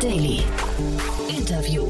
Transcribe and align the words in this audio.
Daily. 0.00 0.44
Interview. 1.28 1.88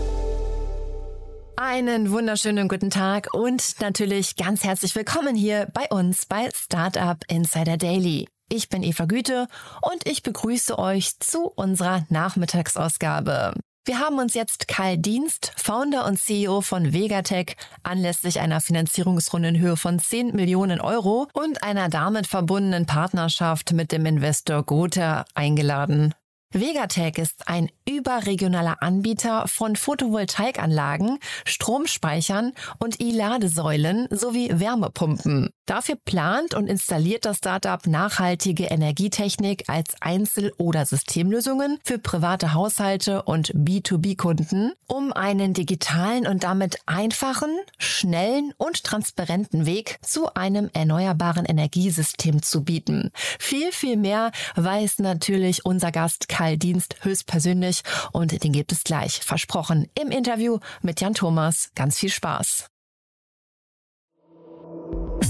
Einen 1.56 2.10
wunderschönen 2.10 2.66
guten 2.66 2.88
Tag 2.88 3.34
und 3.34 3.80
natürlich 3.80 4.36
ganz 4.36 4.64
herzlich 4.64 4.94
willkommen 4.96 5.36
hier 5.36 5.68
bei 5.74 5.86
uns 5.90 6.24
bei 6.24 6.48
Startup 6.54 7.18
Insider 7.28 7.76
Daily. 7.76 8.26
Ich 8.48 8.70
bin 8.70 8.82
Eva 8.82 9.04
Güte 9.04 9.46
und 9.82 10.08
ich 10.08 10.22
begrüße 10.22 10.78
euch 10.78 11.18
zu 11.20 11.52
unserer 11.54 12.06
Nachmittagsausgabe. 12.08 13.52
Wir 13.84 13.98
haben 13.98 14.18
uns 14.18 14.32
jetzt 14.32 14.68
Karl 14.68 14.96
Dienst, 14.96 15.52
Founder 15.56 16.06
und 16.06 16.18
CEO 16.18 16.62
von 16.62 16.94
Vegatech, 16.94 17.56
anlässlich 17.82 18.40
einer 18.40 18.62
Finanzierungsrunde 18.62 19.50
in 19.50 19.58
Höhe 19.58 19.76
von 19.76 19.98
10 19.98 20.34
Millionen 20.34 20.80
Euro 20.80 21.28
und 21.34 21.62
einer 21.62 21.90
damit 21.90 22.26
verbundenen 22.26 22.86
Partnerschaft 22.86 23.72
mit 23.72 23.92
dem 23.92 24.06
Investor 24.06 24.62
Gotha 24.62 25.26
eingeladen. 25.34 26.14
Vegatech 26.50 27.18
ist 27.18 27.46
ein 27.46 27.68
überregionaler 27.86 28.82
Anbieter 28.82 29.46
von 29.48 29.76
Photovoltaikanlagen, 29.76 31.18
Stromspeichern 31.44 32.52
und 32.78 33.02
E-Ladesäulen 33.02 34.08
sowie 34.10 34.48
Wärmepumpen. 34.54 35.50
Dafür 35.66 35.96
plant 35.96 36.54
und 36.54 36.66
installiert 36.66 37.26
das 37.26 37.36
Startup 37.36 37.86
nachhaltige 37.86 38.64
Energietechnik 38.64 39.64
als 39.68 39.94
Einzel- 40.00 40.54
oder 40.56 40.86
Systemlösungen 40.86 41.78
für 41.84 41.98
private 41.98 42.54
Haushalte 42.54 43.24
und 43.24 43.52
B2B-Kunden, 43.52 44.72
um 44.86 45.12
einen 45.12 45.52
digitalen 45.52 46.26
und 46.26 46.44
damit 46.44 46.78
einfachen, 46.86 47.50
schnellen 47.76 48.54
und 48.56 48.82
transparenten 48.84 49.66
Weg 49.66 49.98
zu 50.00 50.32
einem 50.32 50.70
erneuerbaren 50.72 51.44
Energiesystem 51.44 52.40
zu 52.40 52.64
bieten. 52.64 53.10
Viel, 53.38 53.70
viel 53.70 53.98
mehr 53.98 54.32
weiß 54.56 55.00
natürlich 55.00 55.66
unser 55.66 55.92
Gast 55.92 56.30
Karl 56.38 56.56
höchstpersönlich 57.00 57.82
und 58.12 58.44
den 58.44 58.52
gibt 58.52 58.70
es 58.70 58.84
gleich, 58.84 59.18
versprochen, 59.24 59.90
im 60.00 60.12
Interview 60.12 60.60
mit 60.82 61.00
Jan 61.00 61.14
Thomas. 61.14 61.70
Ganz 61.74 61.98
viel 61.98 62.10
Spaß. 62.10 62.68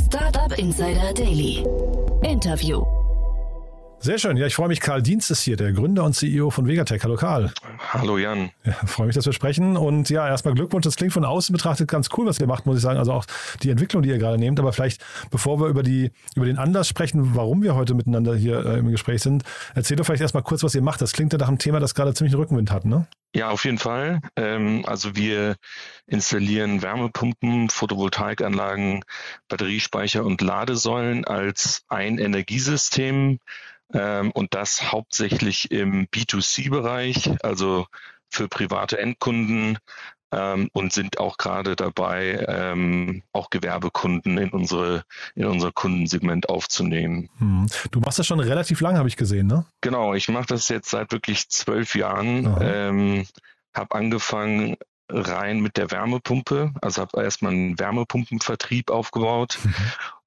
Startup 0.06 0.58
Insider 0.58 1.14
Daily. 1.14 1.64
Interview. 2.22 2.97
Sehr 4.00 4.18
schön. 4.18 4.36
Ja, 4.36 4.46
ich 4.46 4.54
freue 4.54 4.68
mich. 4.68 4.80
Karl 4.80 5.02
Dienst 5.02 5.28
ist 5.32 5.42
hier, 5.42 5.56
der 5.56 5.72
Gründer 5.72 6.04
und 6.04 6.14
CEO 6.14 6.50
von 6.50 6.68
Vegatech. 6.68 7.02
Hallo 7.02 7.16
Karl. 7.16 7.52
Hallo 7.92 8.16
Jan. 8.16 8.50
Ja, 8.64 8.72
freue 8.86 9.08
mich, 9.08 9.16
dass 9.16 9.26
wir 9.26 9.32
sprechen. 9.32 9.76
Und 9.76 10.08
ja, 10.08 10.26
erstmal 10.26 10.54
Glückwunsch. 10.54 10.84
Das 10.84 10.94
klingt 10.94 11.12
von 11.12 11.24
außen 11.24 11.52
betrachtet 11.52 11.88
ganz 11.88 12.08
cool, 12.16 12.26
was 12.26 12.38
ihr 12.38 12.46
macht, 12.46 12.64
muss 12.64 12.76
ich 12.76 12.82
sagen. 12.82 12.98
Also 12.98 13.12
auch 13.12 13.26
die 13.64 13.70
Entwicklung, 13.70 14.02
die 14.02 14.10
ihr 14.10 14.18
gerade 14.18 14.38
nehmt. 14.38 14.60
Aber 14.60 14.72
vielleicht, 14.72 15.04
bevor 15.32 15.60
wir 15.60 15.66
über, 15.66 15.82
die, 15.82 16.12
über 16.36 16.46
den 16.46 16.58
Anlass 16.58 16.86
sprechen, 16.86 17.34
warum 17.34 17.60
wir 17.62 17.74
heute 17.74 17.94
miteinander 17.94 18.36
hier 18.36 18.64
äh, 18.64 18.78
im 18.78 18.90
Gespräch 18.92 19.20
sind, 19.20 19.42
erzähl 19.74 19.96
doch 19.96 20.06
vielleicht 20.06 20.22
erstmal 20.22 20.44
kurz, 20.44 20.62
was 20.62 20.76
ihr 20.76 20.82
macht. 20.82 21.02
Das 21.02 21.12
klingt 21.12 21.32
ja 21.32 21.38
nach 21.38 21.48
einem 21.48 21.58
Thema, 21.58 21.80
das 21.80 21.96
gerade 21.96 22.14
ziemlich 22.14 22.34
einen 22.34 22.42
Rückenwind 22.42 22.70
hat, 22.70 22.84
ne? 22.84 23.08
Ja, 23.34 23.50
auf 23.50 23.64
jeden 23.64 23.78
Fall. 23.78 24.20
Ähm, 24.36 24.84
also 24.86 25.16
wir 25.16 25.56
installieren 26.06 26.82
Wärmepumpen, 26.82 27.68
Photovoltaikanlagen, 27.68 29.04
Batteriespeicher 29.48 30.24
und 30.24 30.40
Ladesäulen 30.40 31.24
als 31.24 31.82
ein 31.88 32.18
Energiesystem 32.18 33.40
ähm, 33.92 34.30
und 34.32 34.54
das 34.54 34.92
hauptsächlich 34.92 35.70
im 35.70 36.06
B2C-Bereich, 36.08 37.30
also 37.42 37.86
für 38.30 38.48
private 38.48 38.98
Endkunden 38.98 39.78
ähm, 40.32 40.68
und 40.72 40.92
sind 40.92 41.18
auch 41.18 41.38
gerade 41.38 41.76
dabei, 41.76 42.44
ähm, 42.46 43.22
auch 43.32 43.50
Gewerbekunden 43.50 44.36
in 44.36 44.50
unsere 44.50 45.04
in 45.34 45.46
unser 45.46 45.72
Kundensegment 45.72 46.48
aufzunehmen. 46.48 47.30
Hm. 47.38 47.66
Du 47.90 48.00
machst 48.00 48.18
das 48.18 48.26
schon 48.26 48.40
relativ 48.40 48.80
lang, 48.80 48.98
habe 48.98 49.08
ich 49.08 49.16
gesehen, 49.16 49.46
ne? 49.46 49.64
Genau, 49.80 50.14
ich 50.14 50.28
mache 50.28 50.46
das 50.46 50.68
jetzt 50.68 50.90
seit 50.90 51.12
wirklich 51.12 51.48
zwölf 51.48 51.94
Jahren. 51.94 52.56
Ähm, 52.60 53.26
habe 53.74 53.94
angefangen 53.94 54.76
rein 55.10 55.60
mit 55.60 55.76
der 55.76 55.90
Wärmepumpe, 55.90 56.72
also 56.82 57.00
habe 57.00 57.22
erstmal 57.22 57.52
einen 57.52 57.78
Wärmepumpenvertrieb 57.78 58.90
aufgebaut 58.90 59.58
mhm. 59.62 59.74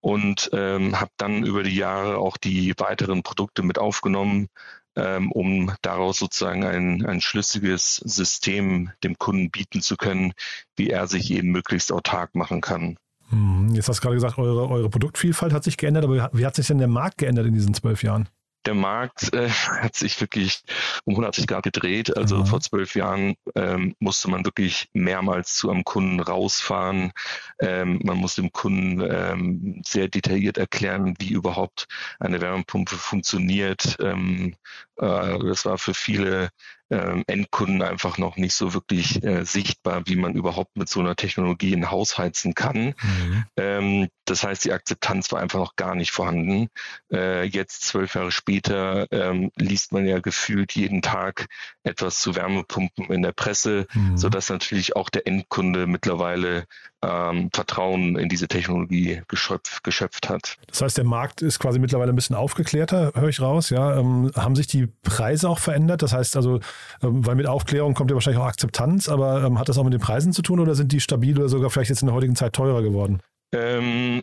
Und 0.02 0.50
ähm, 0.54 1.00
habe 1.00 1.12
dann 1.18 1.46
über 1.46 1.64
die 1.64 1.76
Jahre 1.76 2.18
auch 2.18 2.38
die 2.38 2.74
weiteren 2.78 3.24
Produkte 3.24 3.64
mit 3.64 3.78
aufgenommen, 3.78 4.48
ähm, 4.96 5.32
um 5.32 5.72
daraus 5.82 6.20
sozusagen 6.20 6.66
ein, 6.66 7.06
ein 7.06 7.22
schlüssiges 7.22 7.96
System 7.96 8.92
dem 9.04 9.18
Kunden 9.18 9.52
bieten 9.52 9.82
zu 9.82 9.96
können, 9.96 10.34
wie 10.76 10.90
er 10.90 11.08
sich 11.08 11.32
eben 11.32 11.52
möglichst 11.52 11.92
autark 11.92 12.36
machen 12.36 12.62
kann. 12.62 12.98
Mhm. 13.30 13.74
Jetzt 13.74 13.88
hast 13.88 14.00
du 14.00 14.02
gerade 14.02 14.16
gesagt, 14.16 14.38
eure, 14.38 14.70
eure 14.70 14.90
Produktvielfalt 14.90 15.54
hat 15.54 15.64
sich 15.64 15.78
geändert, 15.78 16.04
aber 16.04 16.30
wie 16.34 16.46
hat 16.46 16.56
sich 16.56 16.68
denn 16.68 16.80
der 16.80 16.88
Markt 16.88 17.20
geändert 17.20 17.46
in 17.46 17.54
diesen 17.54 17.74
zwölf 17.74 18.04
Jahren? 18.04 18.28
Der 18.66 18.74
Markt 18.74 19.34
äh, 19.34 19.50
hat 19.82 19.96
sich 19.96 20.20
wirklich 20.22 20.64
um 21.06 21.14
180 21.14 21.48
Grad 21.48 21.64
gedreht. 21.64 22.16
Also 22.16 22.38
mhm. 22.38 22.46
vor 22.46 22.62
zwölf 22.62 22.96
Jahren 22.96 23.36
ähm, 23.56 23.96
musste 24.00 24.30
man 24.30 24.46
wirklich 24.46 24.90
mehrmals 24.94 25.56
zu 25.56 25.70
einem 25.70 25.84
Kunden 25.84 26.20
rausfahren. 26.20 27.12
Ähm, 27.60 28.00
man 28.04 28.18
musste 28.18 28.42
dem 28.42 28.52
Kunden 28.52 29.02
ähm, 29.02 29.82
sehr 29.86 30.08
detailliert 30.08 30.58
erklären, 30.58 31.16
wie 31.20 31.32
überhaupt 31.32 31.88
eine 32.20 32.42
Wärmepumpe 32.42 32.96
funktioniert. 32.96 33.98
Ähm, 34.00 34.56
äh, 34.98 35.40
das 35.40 35.66
war 35.66 35.78
für 35.78 35.94
viele 35.94 36.50
ähm, 36.92 37.24
Endkunden 37.26 37.82
einfach 37.82 38.18
noch 38.18 38.38
nicht 38.38 38.54
so 38.54 38.74
wirklich 38.74 39.24
äh, 39.24 39.46
sichtbar, 39.46 40.04
wie 40.06 40.18
man 40.18 40.34
überhaupt 40.34 40.76
mit 40.76 40.90
so 40.90 41.00
einer 41.00 41.16
Technologie 41.16 41.74
ein 41.74 41.90
Haus 41.90 42.18
heizen 42.18 42.54
kann. 42.54 42.94
Mhm. 43.02 43.46
Ähm, 43.58 44.08
das 44.26 44.44
heißt, 44.44 44.66
die 44.66 44.74
Akzeptanz 44.74 45.32
war 45.32 45.40
einfach 45.40 45.60
noch 45.60 45.76
gar 45.76 45.96
nicht 45.96 46.12
vorhanden. 46.12 46.68
Äh, 47.12 47.46
jetzt, 47.46 47.84
zwölf 47.84 48.16
Jahre 48.16 48.32
später, 48.32 49.08
ähm, 49.12 49.52
liest 49.56 49.94
man 49.94 50.06
ja 50.06 50.20
gefühlt 50.20 50.74
jeden 50.74 51.02
Tag 51.02 51.48
etwas 51.84 52.20
zu 52.20 52.36
Wärmepumpen 52.36 53.06
in 53.06 53.22
der 53.22 53.32
Presse, 53.32 53.88
mhm. 53.94 54.18
sodass 54.18 54.50
natürlich 54.50 54.96
auch 54.96 55.10
der 55.10 55.28
Endkunde 55.28 55.88
mittlerweile 55.88 56.66
ähm, 57.04 57.50
Vertrauen 57.54 58.16
in 58.18 58.30
diese 58.30 58.48
Technologie 58.48 59.22
geschöpft, 59.28 59.84
geschöpft 59.84 60.30
hat. 60.30 60.58
Das 60.68 60.82
heißt, 60.82 60.98
der 60.98 61.06
Markt 61.06 61.42
ist 61.42 61.60
quasi 61.60 61.80
mittlerweile 61.80 62.14
ein 62.14 62.16
bisschen 62.16 62.36
aufgeklärter, 62.36 63.12
höre 63.16 63.30
ich 63.30 63.42
raus. 63.42 63.70
Ja, 63.70 63.98
ähm, 63.98 64.32
haben 64.36 64.56
sich 64.56 64.68
die 64.68 64.88
Preise 65.04 65.50
auch 65.50 65.60
verändert? 65.60 66.02
Das 66.02 66.14
heißt 66.14 66.36
also, 66.36 66.60
ähm, 67.02 67.26
weil 67.26 67.36
mit 67.36 67.48
Aufklärung 67.48 67.94
kommt 67.94 68.12
ja 68.12 68.16
wahrscheinlich 68.16 68.42
auch 68.42 68.48
Akzeptanz, 68.48 69.10
aber 69.10 69.44
ähm, 69.44 69.60
hat 69.60 69.70
das 69.70 69.78
auch 69.78 69.84
mit 69.84 69.94
den 69.94 70.02
Preisen 70.02 70.34
zu 70.34 70.42
tun 70.42 70.60
oder 70.60 70.76
sind 70.76 70.92
die 70.92 71.00
stabil 71.00 71.38
oder 71.38 71.50
sogar 71.50 71.70
vielleicht 71.70 71.90
jetzt 71.90 72.02
in 72.02 72.08
der 72.08 72.16
heutigen 72.16 72.36
Zeit 72.36 72.54
teurer 72.54 72.84
geworden? 72.84 73.22
Ähm, 73.54 74.22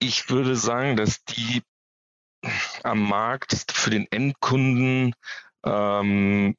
ich 0.00 0.30
würde 0.30 0.56
sagen, 0.56 0.96
dass 0.96 1.24
die 1.24 1.62
am 2.82 3.02
Markt 3.06 3.70
für 3.72 3.90
den 3.90 4.06
Endkunden 4.10 5.12
ähm, 5.64 6.56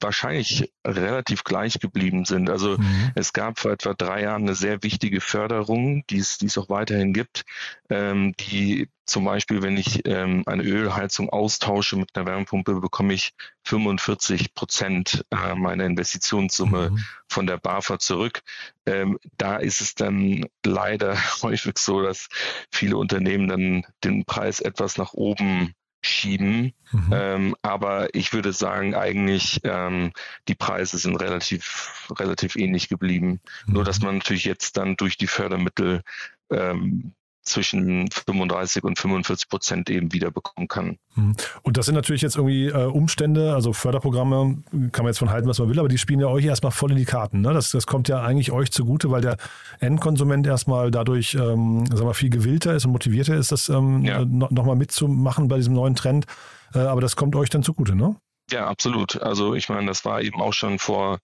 wahrscheinlich 0.00 0.72
relativ 0.86 1.44
gleich 1.44 1.80
geblieben 1.80 2.24
sind. 2.24 2.50
Also 2.50 2.78
mhm. 2.78 3.12
es 3.14 3.32
gab 3.32 3.58
vor 3.58 3.72
etwa 3.72 3.94
drei 3.94 4.22
Jahren 4.22 4.42
eine 4.42 4.54
sehr 4.54 4.82
wichtige 4.82 5.20
Förderung, 5.20 6.04
die 6.08 6.18
es, 6.18 6.38
die 6.38 6.46
es 6.46 6.58
auch 6.58 6.68
weiterhin 6.68 7.12
gibt, 7.12 7.44
ähm, 7.90 8.34
die 8.38 8.88
zum 9.08 9.24
Beispiel, 9.24 9.62
wenn 9.62 9.78
ich 9.78 10.06
ähm, 10.06 10.42
eine 10.46 10.62
Ölheizung 10.62 11.30
austausche 11.30 11.96
mit 11.96 12.14
einer 12.14 12.26
Wärmepumpe, 12.26 12.74
bekomme 12.80 13.14
ich 13.14 13.32
45 13.64 14.54
Prozent 14.54 15.24
äh, 15.30 15.54
meiner 15.54 15.86
Investitionssumme 15.86 16.90
mhm. 16.90 17.04
von 17.26 17.46
der 17.46 17.56
BAFA 17.56 17.98
zurück. 17.98 18.42
Ähm, 18.84 19.18
da 19.38 19.56
ist 19.56 19.80
es 19.80 19.94
dann 19.94 20.44
leider 20.64 21.16
häufig 21.42 21.78
so, 21.78 22.02
dass 22.02 22.28
viele 22.70 22.98
Unternehmen 22.98 23.48
dann 23.48 23.86
den 24.04 24.26
Preis 24.26 24.60
etwas 24.60 24.98
nach 24.98 25.14
oben 25.14 25.74
schieben. 26.00 26.72
Mhm. 26.92 27.10
Ähm, 27.12 27.56
aber 27.62 28.14
ich 28.14 28.32
würde 28.32 28.52
sagen, 28.52 28.94
eigentlich 28.94 29.60
ähm, 29.64 30.12
die 30.46 30.54
Preise 30.54 30.98
sind 30.98 31.16
relativ, 31.16 32.08
relativ 32.18 32.56
ähnlich 32.56 32.88
geblieben. 32.88 33.40
Mhm. 33.66 33.74
Nur 33.74 33.84
dass 33.84 34.00
man 34.00 34.18
natürlich 34.18 34.44
jetzt 34.44 34.76
dann 34.76 34.96
durch 34.96 35.16
die 35.16 35.26
Fördermittel 35.26 36.02
ähm, 36.50 37.12
zwischen 37.48 38.10
35 38.10 38.84
und 38.84 38.98
45 38.98 39.48
Prozent 39.48 39.90
eben 39.90 40.12
wieder 40.12 40.30
bekommen 40.30 40.68
kann. 40.68 40.98
Mhm. 41.14 41.34
Und 41.62 41.76
das 41.76 41.86
sind 41.86 41.94
natürlich 41.94 42.22
jetzt 42.22 42.36
irgendwie 42.36 42.66
äh, 42.66 42.84
Umstände, 42.84 43.54
also 43.54 43.72
Förderprogramme, 43.72 44.62
kann 44.92 45.04
man 45.04 45.06
jetzt 45.06 45.18
von 45.18 45.30
halten, 45.30 45.48
was 45.48 45.58
man 45.58 45.68
will, 45.68 45.78
aber 45.78 45.88
die 45.88 45.98
spielen 45.98 46.20
ja 46.20 46.28
euch 46.28 46.44
erstmal 46.44 46.72
voll 46.72 46.92
in 46.92 46.96
die 46.96 47.04
Karten. 47.04 47.40
Ne? 47.40 47.52
Das, 47.52 47.70
das 47.70 47.86
kommt 47.86 48.08
ja 48.08 48.22
eigentlich 48.22 48.52
euch 48.52 48.70
zugute, 48.70 49.10
weil 49.10 49.22
der 49.22 49.36
Endkonsument 49.80 50.46
erstmal 50.46 50.90
dadurch 50.90 51.34
ähm, 51.34 51.86
sagen 51.86 52.06
wir, 52.06 52.14
viel 52.14 52.30
gewillter 52.30 52.74
ist 52.74 52.84
und 52.84 52.92
motivierter 52.92 53.36
ist, 53.36 53.52
das 53.52 53.68
ähm, 53.68 54.04
ja. 54.04 54.24
no, 54.24 54.48
nochmal 54.50 54.76
mitzumachen 54.76 55.48
bei 55.48 55.56
diesem 55.56 55.74
neuen 55.74 55.94
Trend. 55.94 56.26
Äh, 56.74 56.80
aber 56.80 57.00
das 57.00 57.16
kommt 57.16 57.34
euch 57.36 57.50
dann 57.50 57.62
zugute, 57.62 57.94
ne? 57.94 58.16
Ja, 58.50 58.66
absolut. 58.66 59.20
Also 59.20 59.54
ich 59.54 59.68
meine, 59.68 59.86
das 59.86 60.04
war 60.04 60.22
eben 60.22 60.40
auch 60.40 60.54
schon 60.54 60.78
vor 60.78 61.18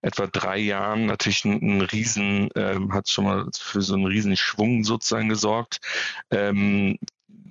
etwa 0.00 0.26
drei 0.26 0.58
Jahren 0.58 1.06
natürlich 1.06 1.44
ein, 1.44 1.60
ein 1.60 1.80
Riesen, 1.82 2.48
ähm, 2.54 2.94
hat 2.94 3.08
schon 3.08 3.24
mal 3.24 3.46
für 3.54 3.82
so 3.82 3.94
einen 3.94 4.06
Riesenschwung 4.06 4.84
sozusagen 4.84 5.28
gesorgt. 5.28 5.80
Ähm, 6.30 6.98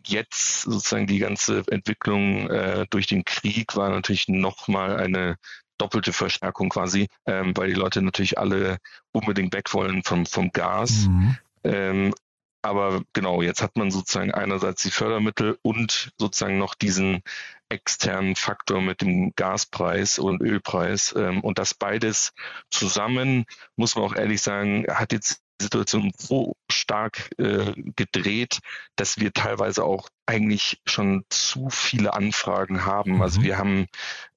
jetzt 0.06 0.62
sozusagen 0.64 1.06
die 1.06 1.20
ganze 1.20 1.64
Entwicklung 1.70 2.50
äh, 2.50 2.88
durch 2.90 3.06
den 3.06 3.24
Krieg 3.24 3.76
war 3.76 3.90
natürlich 3.90 4.28
nochmal 4.28 4.98
eine 4.98 5.38
doppelte 5.78 6.12
Verstärkung 6.12 6.70
quasi, 6.70 7.08
ähm, 7.26 7.56
weil 7.56 7.70
die 7.70 7.80
Leute 7.80 8.02
natürlich 8.02 8.38
alle 8.40 8.78
unbedingt 9.12 9.54
weg 9.54 9.74
wollen 9.74 10.04
vom, 10.04 10.26
vom 10.26 10.52
Gas. 10.52 11.08
Mhm. 11.08 11.38
Ähm, 11.64 12.14
aber 12.62 13.04
genau, 13.14 13.42
jetzt 13.42 13.62
hat 13.62 13.78
man 13.78 13.90
sozusagen 13.90 14.34
einerseits 14.34 14.84
die 14.84 14.92
Fördermittel 14.92 15.58
und 15.62 16.12
sozusagen 16.18 16.58
noch 16.58 16.76
diesen 16.76 17.22
externen 17.70 18.36
Faktor 18.36 18.82
mit 18.82 19.02
dem 19.02 19.34
Gaspreis 19.36 20.20
und 20.20 20.42
Ölpreis. 20.42 21.14
Ähm, 21.18 21.42
und 21.42 21.60
das 21.60 21.74
beides 21.74 22.34
zusammen, 22.70 23.46
muss 23.76 23.96
man 23.96 24.06
auch 24.06 24.16
ehrlich 24.16 24.42
sagen, 24.42 24.86
hat 24.90 25.14
jetzt 25.14 25.42
die 25.60 25.66
Situation 25.66 26.12
so 26.18 26.56
stark 26.72 27.30
äh, 27.38 27.74
gedreht, 27.96 28.60
dass 28.96 29.20
wir 29.20 29.34
teilweise 29.34 29.84
auch 29.84 30.10
eigentlich 30.26 30.80
schon 30.86 31.24
zu 31.30 31.70
viele 31.70 32.14
Anfragen 32.14 32.86
haben. 32.86 33.22
Also 33.22 33.40
mhm. 33.40 33.44
wir 33.44 33.58
haben 33.58 33.88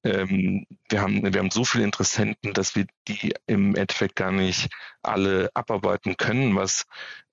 ähm, 0.04 0.66
wir 0.88 1.00
haben, 1.00 1.22
wir 1.22 1.38
haben 1.38 1.50
so 1.50 1.64
viele 1.64 1.84
Interessenten, 1.84 2.52
dass 2.52 2.74
wir 2.74 2.86
die 3.08 3.34
im 3.46 3.76
Endeffekt 3.76 4.16
gar 4.16 4.32
nicht 4.32 4.68
alle 5.02 5.50
abarbeiten 5.54 6.16
können, 6.16 6.56
was 6.56 6.84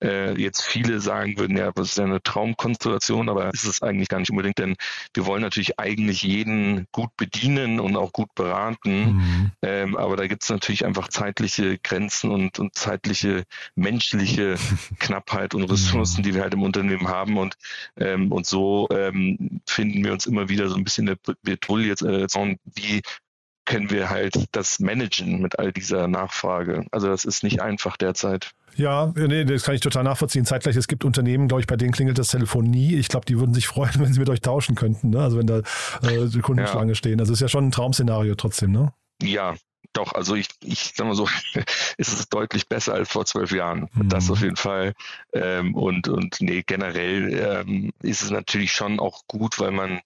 äh, 0.02 0.32
jetzt 0.40 0.62
viele 0.62 1.00
sagen 1.00 1.38
würden, 1.38 1.56
ja, 1.56 1.70
das 1.72 1.90
ist 1.90 1.98
ja 1.98 2.04
eine 2.04 2.22
Traumkonstellation, 2.22 3.28
aber 3.28 3.52
ist 3.52 3.64
es 3.64 3.82
eigentlich 3.82 4.08
gar 4.08 4.18
nicht 4.18 4.30
unbedingt, 4.30 4.58
denn 4.58 4.76
wir 5.14 5.26
wollen 5.26 5.42
natürlich 5.42 5.78
eigentlich 5.78 6.22
jeden 6.22 6.86
gut 6.92 7.10
bedienen 7.16 7.80
und 7.80 7.96
auch 7.96 8.12
gut 8.12 8.34
beraten, 8.34 9.16
mhm. 9.16 9.52
ähm, 9.62 9.96
aber 9.96 10.16
da 10.16 10.26
gibt 10.26 10.42
es 10.42 10.48
natürlich 10.48 10.84
einfach 10.84 11.08
zeitliche 11.08 11.78
Grenzen 11.78 12.30
und, 12.30 12.58
und 12.58 12.74
zeitliche 12.74 13.44
menschliche 13.74 14.56
Knappheit 14.98 15.54
und 15.54 15.64
Ressourcen, 15.64 16.22
die 16.22 16.34
wir 16.34 16.42
halt 16.42 16.54
im 16.54 16.62
Unternehmen 16.62 17.08
haben 17.08 17.38
und, 17.38 17.56
ähm, 17.96 18.32
und 18.32 18.46
so 18.46 18.88
ähm, 18.90 19.60
finden 19.66 20.04
wir 20.04 20.12
uns 20.12 20.26
immer 20.26 20.48
wieder 20.48 20.68
so 20.68 20.76
ein 20.76 20.84
bisschen 20.84 21.08
in 21.08 21.16
der 21.24 21.34
Bredouille 21.42 21.86
jetzt, 21.86 22.02
äh, 22.02 22.26
wie 22.74 23.02
können 23.70 23.90
wir 23.90 24.10
halt 24.10 24.48
das 24.52 24.80
managen 24.80 25.40
mit 25.40 25.58
all 25.58 25.72
dieser 25.72 26.08
Nachfrage. 26.08 26.86
Also 26.90 27.06
das 27.06 27.24
ist 27.24 27.44
nicht 27.44 27.62
einfach 27.62 27.96
derzeit. 27.96 28.50
Ja, 28.74 29.12
nee, 29.14 29.44
das 29.44 29.62
kann 29.62 29.74
ich 29.74 29.80
total 29.80 30.02
nachvollziehen. 30.02 30.44
Zeitgleich, 30.44 30.74
es 30.74 30.88
gibt 30.88 31.04
Unternehmen, 31.04 31.46
glaube 31.46 31.60
ich, 31.60 31.66
bei 31.66 31.76
denen 31.76 31.92
klingelt 31.92 32.18
das 32.18 32.28
Telefon 32.28 32.64
nie. 32.64 32.96
Ich 32.96 33.08
glaube, 33.08 33.26
die 33.26 33.38
würden 33.38 33.54
sich 33.54 33.68
freuen, 33.68 33.92
wenn 33.98 34.12
sie 34.12 34.18
mit 34.18 34.28
euch 34.28 34.40
tauschen 34.40 34.74
könnten. 34.74 35.10
Ne? 35.10 35.20
Also 35.20 35.38
wenn 35.38 35.46
da 35.46 35.58
äh, 36.02 36.26
die 36.26 36.40
Kundenschlange 36.40 36.92
ja. 36.92 36.94
stehen. 36.96 37.20
Also 37.20 37.32
ist 37.32 37.40
ja 37.40 37.48
schon 37.48 37.68
ein 37.68 37.70
Traumszenario 37.70 38.34
trotzdem, 38.34 38.72
ne? 38.72 38.92
Ja, 39.22 39.54
doch, 39.92 40.14
also 40.14 40.34
ich, 40.34 40.48
ich 40.62 40.92
sag 40.94 41.06
mal 41.06 41.14
so, 41.14 41.28
ist 41.96 42.12
es 42.12 42.28
deutlich 42.28 42.68
besser 42.68 42.94
als 42.94 43.10
vor 43.10 43.26
zwölf 43.26 43.50
Jahren. 43.50 43.88
Mhm. 43.94 44.08
Das 44.08 44.30
auf 44.30 44.40
jeden 44.40 44.56
Fall. 44.56 44.94
Ähm, 45.32 45.74
und, 45.74 46.08
und 46.08 46.40
nee, 46.40 46.62
generell 46.64 47.64
ähm, 47.66 47.92
ist 48.02 48.22
es 48.22 48.30
natürlich 48.30 48.72
schon 48.72 49.00
auch 49.00 49.22
gut, 49.26 49.58
weil 49.58 49.72
man 49.72 50.00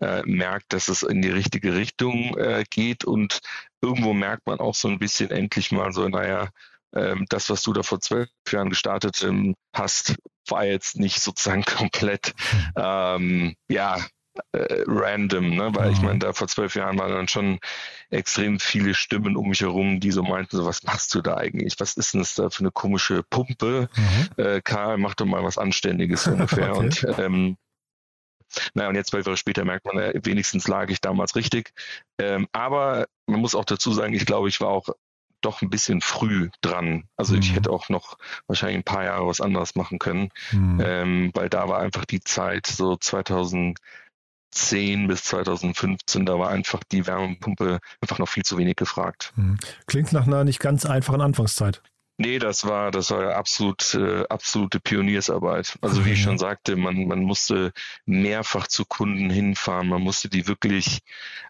äh, 0.00 0.22
merkt, 0.24 0.72
dass 0.72 0.88
es 0.88 1.02
in 1.02 1.22
die 1.22 1.30
richtige 1.30 1.74
Richtung 1.74 2.36
äh, 2.36 2.64
geht 2.68 3.04
und 3.04 3.40
irgendwo 3.80 4.12
merkt 4.12 4.46
man 4.46 4.58
auch 4.58 4.74
so 4.74 4.88
ein 4.88 4.98
bisschen 4.98 5.30
endlich 5.30 5.70
mal 5.70 5.92
so, 5.92 6.08
naja, 6.08 6.48
ähm, 6.94 7.26
das, 7.28 7.50
was 7.50 7.62
du 7.62 7.72
da 7.72 7.82
vor 7.82 8.00
zwölf 8.00 8.28
Jahren 8.50 8.70
gestartet 8.70 9.22
ähm, 9.22 9.54
hast, 9.74 10.16
war 10.48 10.64
jetzt 10.64 10.98
nicht 10.98 11.20
sozusagen 11.20 11.62
komplett, 11.64 12.34
mhm. 12.52 12.72
ähm, 12.76 13.54
ja, 13.68 13.98
äh, 14.52 14.84
random, 14.86 15.56
ne? 15.56 15.74
weil 15.74 15.88
mhm. 15.88 15.92
ich 15.92 16.02
meine, 16.02 16.18
da 16.18 16.32
vor 16.32 16.48
zwölf 16.48 16.74
Jahren 16.74 16.98
waren 16.98 17.12
dann 17.12 17.28
schon 17.28 17.58
extrem 18.10 18.58
viele 18.58 18.94
Stimmen 18.94 19.36
um 19.36 19.48
mich 19.48 19.60
herum, 19.60 20.00
die 20.00 20.10
so 20.10 20.22
meinten, 20.22 20.56
so 20.56 20.64
was 20.64 20.82
machst 20.82 21.14
du 21.14 21.20
da 21.20 21.36
eigentlich? 21.36 21.74
Was 21.78 21.94
ist 21.94 22.14
denn 22.14 22.20
das 22.20 22.34
da 22.34 22.50
für 22.50 22.60
eine 22.60 22.70
komische 22.70 23.22
Pumpe? 23.22 23.88
Mhm. 23.94 24.44
Äh, 24.44 24.60
Karl, 24.62 24.98
mach 24.98 25.14
doch 25.14 25.26
mal 25.26 25.44
was 25.44 25.58
Anständiges 25.58 26.26
ungefähr. 26.26 26.72
okay. 26.76 26.78
Und 26.78 27.18
ähm, 27.18 27.56
naja, 28.74 28.88
und 28.88 28.94
jetzt 28.94 29.10
zwei 29.10 29.18
Jahre 29.18 29.36
später 29.36 29.64
merkt 29.64 29.84
man, 29.84 29.98
äh, 29.98 30.20
wenigstens 30.24 30.68
lag 30.68 30.88
ich 30.88 31.00
damals 31.00 31.36
richtig. 31.36 31.72
Ähm, 32.18 32.48
aber 32.52 33.06
man 33.26 33.40
muss 33.40 33.54
auch 33.54 33.64
dazu 33.64 33.92
sagen, 33.92 34.14
ich 34.14 34.26
glaube, 34.26 34.48
ich 34.48 34.60
war 34.60 34.68
auch 34.68 34.88
doch 35.40 35.62
ein 35.62 35.70
bisschen 35.70 36.00
früh 36.00 36.50
dran. 36.60 37.04
Also 37.16 37.34
mhm. 37.34 37.40
ich 37.40 37.54
hätte 37.54 37.70
auch 37.70 37.88
noch 37.88 38.18
wahrscheinlich 38.46 38.78
ein 38.78 38.84
paar 38.84 39.04
Jahre 39.04 39.26
was 39.26 39.40
anderes 39.40 39.74
machen 39.74 39.98
können, 39.98 40.30
mhm. 40.52 40.82
ähm, 40.84 41.30
weil 41.34 41.48
da 41.48 41.68
war 41.68 41.78
einfach 41.78 42.04
die 42.04 42.20
Zeit 42.20 42.66
so 42.66 42.96
2000 42.96 43.78
2010 44.50 45.08
bis 45.08 45.24
2015, 45.24 46.26
da 46.26 46.38
war 46.38 46.50
einfach 46.50 46.82
die 46.90 47.06
Wärmepumpe 47.06 47.78
einfach 48.00 48.18
noch 48.18 48.28
viel 48.28 48.44
zu 48.44 48.58
wenig 48.58 48.76
gefragt. 48.76 49.32
Mhm. 49.36 49.58
Klingt 49.86 50.12
nach 50.12 50.26
einer 50.26 50.44
nicht 50.44 50.60
ganz 50.60 50.86
einfachen 50.86 51.20
Anfangszeit. 51.20 51.82
Nee, 52.20 52.40
das 52.40 52.66
war, 52.66 52.90
das 52.90 53.12
war 53.12 53.36
absolut, 53.36 53.94
äh, 53.94 54.24
absolute 54.28 54.80
Pioniersarbeit. 54.80 55.78
Also 55.80 56.04
wie 56.04 56.14
ich 56.14 56.22
schon 56.22 56.36
sagte, 56.36 56.74
man, 56.74 57.06
man 57.06 57.22
musste 57.22 57.72
mehrfach 58.06 58.66
zu 58.66 58.84
Kunden 58.84 59.30
hinfahren, 59.30 59.86
man 59.86 60.02
musste 60.02 60.28
die 60.28 60.48
wirklich 60.48 60.98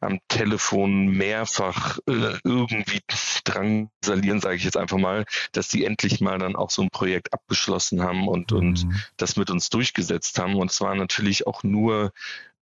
am 0.02 0.20
Telefon 0.28 1.06
mehrfach 1.06 1.98
äh, 2.06 2.36
irgendwie 2.44 3.00
drangsalieren, 3.44 4.42
sage 4.42 4.56
ich 4.56 4.64
jetzt 4.64 4.76
einfach 4.76 4.98
mal, 4.98 5.24
dass 5.52 5.68
die 5.68 5.86
endlich 5.86 6.20
mal 6.20 6.38
dann 6.38 6.54
auch 6.54 6.68
so 6.68 6.82
ein 6.82 6.90
Projekt 6.90 7.32
abgeschlossen 7.32 8.02
haben 8.02 8.28
und, 8.28 8.50
mhm. 8.50 8.58
und 8.58 8.86
das 9.16 9.36
mit 9.36 9.48
uns 9.48 9.70
durchgesetzt 9.70 10.38
haben. 10.38 10.56
Und 10.56 10.70
zwar 10.70 10.94
natürlich 10.94 11.46
auch 11.46 11.62
nur 11.62 12.12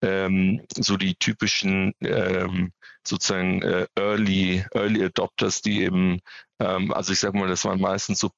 ähm, 0.06 0.62
so 0.76 0.96
die 0.96 1.16
typischen 1.16 1.92
ähm, 2.00 2.72
sozusagen 3.06 3.62
äh, 3.62 3.86
Early, 3.96 4.64
Early 4.72 5.04
Adopters, 5.04 5.62
die 5.62 5.82
eben, 5.82 6.20
ähm, 6.60 6.92
also 6.92 7.12
ich 7.12 7.18
sage 7.18 7.38
mal, 7.38 7.48
das 7.48 7.64
waren 7.64 7.80
meistens 7.80 8.18
so 8.20 8.30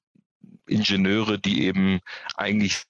Ingenieure, 0.67 1.39
die 1.39 1.65
eben 1.65 2.01
eigentlich 2.37 2.83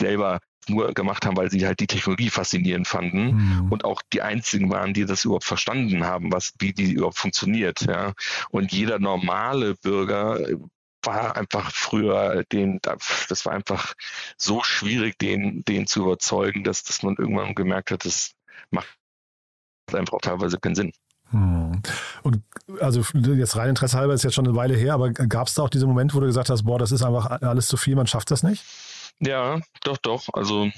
selber 0.00 0.40
nur 0.68 0.92
gemacht 0.92 1.24
haben, 1.24 1.36
weil 1.36 1.50
sie 1.50 1.66
halt 1.66 1.80
die 1.80 1.86
Technologie 1.86 2.30
faszinierend 2.30 2.86
fanden 2.86 3.34
mhm. 3.34 3.72
und 3.72 3.84
auch 3.84 4.02
die 4.12 4.22
einzigen 4.22 4.70
waren, 4.70 4.94
die 4.94 5.06
das 5.06 5.24
überhaupt 5.24 5.44
verstanden 5.44 6.04
haben, 6.04 6.32
was, 6.32 6.52
wie 6.58 6.72
die 6.72 6.92
überhaupt 6.92 7.18
funktioniert. 7.18 7.80
Ja. 7.82 8.12
Und 8.50 8.72
jeder 8.72 8.98
normale 8.98 9.74
Bürger 9.76 10.38
war 11.02 11.36
einfach 11.36 11.70
früher 11.70 12.44
den, 12.52 12.80
das 12.82 13.46
war 13.46 13.52
einfach 13.52 13.94
so 14.36 14.62
schwierig, 14.62 15.18
den, 15.18 15.64
den 15.64 15.86
zu 15.86 16.02
überzeugen, 16.02 16.64
dass, 16.64 16.84
dass 16.84 17.02
man 17.02 17.16
irgendwann 17.16 17.54
gemerkt 17.54 17.90
hat, 17.90 18.04
das 18.04 18.32
macht 18.70 18.88
einfach 19.92 20.14
auch 20.14 20.20
teilweise 20.20 20.58
keinen 20.58 20.74
Sinn. 20.74 20.92
Hm. 21.30 21.80
Und 22.22 22.42
also 22.80 23.00
jetzt 23.14 23.56
rein 23.56 23.70
Interesse 23.70 23.96
halber 23.96 24.14
ist 24.14 24.24
jetzt 24.24 24.34
schon 24.34 24.46
eine 24.46 24.56
Weile 24.56 24.76
her, 24.76 24.94
aber 24.94 25.10
gab 25.10 25.46
es 25.46 25.54
da 25.54 25.62
auch 25.62 25.70
diese 25.70 25.86
Momente, 25.86 26.14
wo 26.14 26.20
du 26.20 26.26
gesagt 26.26 26.50
hast, 26.50 26.64
boah, 26.64 26.78
das 26.78 26.92
ist 26.92 27.02
einfach 27.02 27.30
alles 27.42 27.68
zu 27.68 27.76
viel, 27.76 27.94
man 27.96 28.06
schafft 28.06 28.30
das 28.30 28.42
nicht? 28.42 28.64
Ja, 29.20 29.60
doch, 29.84 29.98
doch. 29.98 30.28
Also 30.32 30.70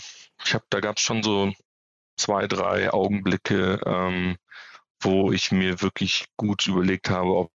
ich 0.44 0.54
habe, 0.54 0.64
da 0.70 0.80
gab 0.80 0.98
es 0.98 1.02
schon 1.02 1.22
so 1.22 1.52
zwei, 2.16 2.46
drei 2.46 2.92
Augenblicke, 2.92 3.80
ähm, 3.86 4.36
wo 5.00 5.32
ich 5.32 5.52
mir 5.52 5.80
wirklich 5.80 6.26
gut 6.36 6.66
überlegt 6.66 7.08
habe, 7.08 7.34
ob 7.34 7.50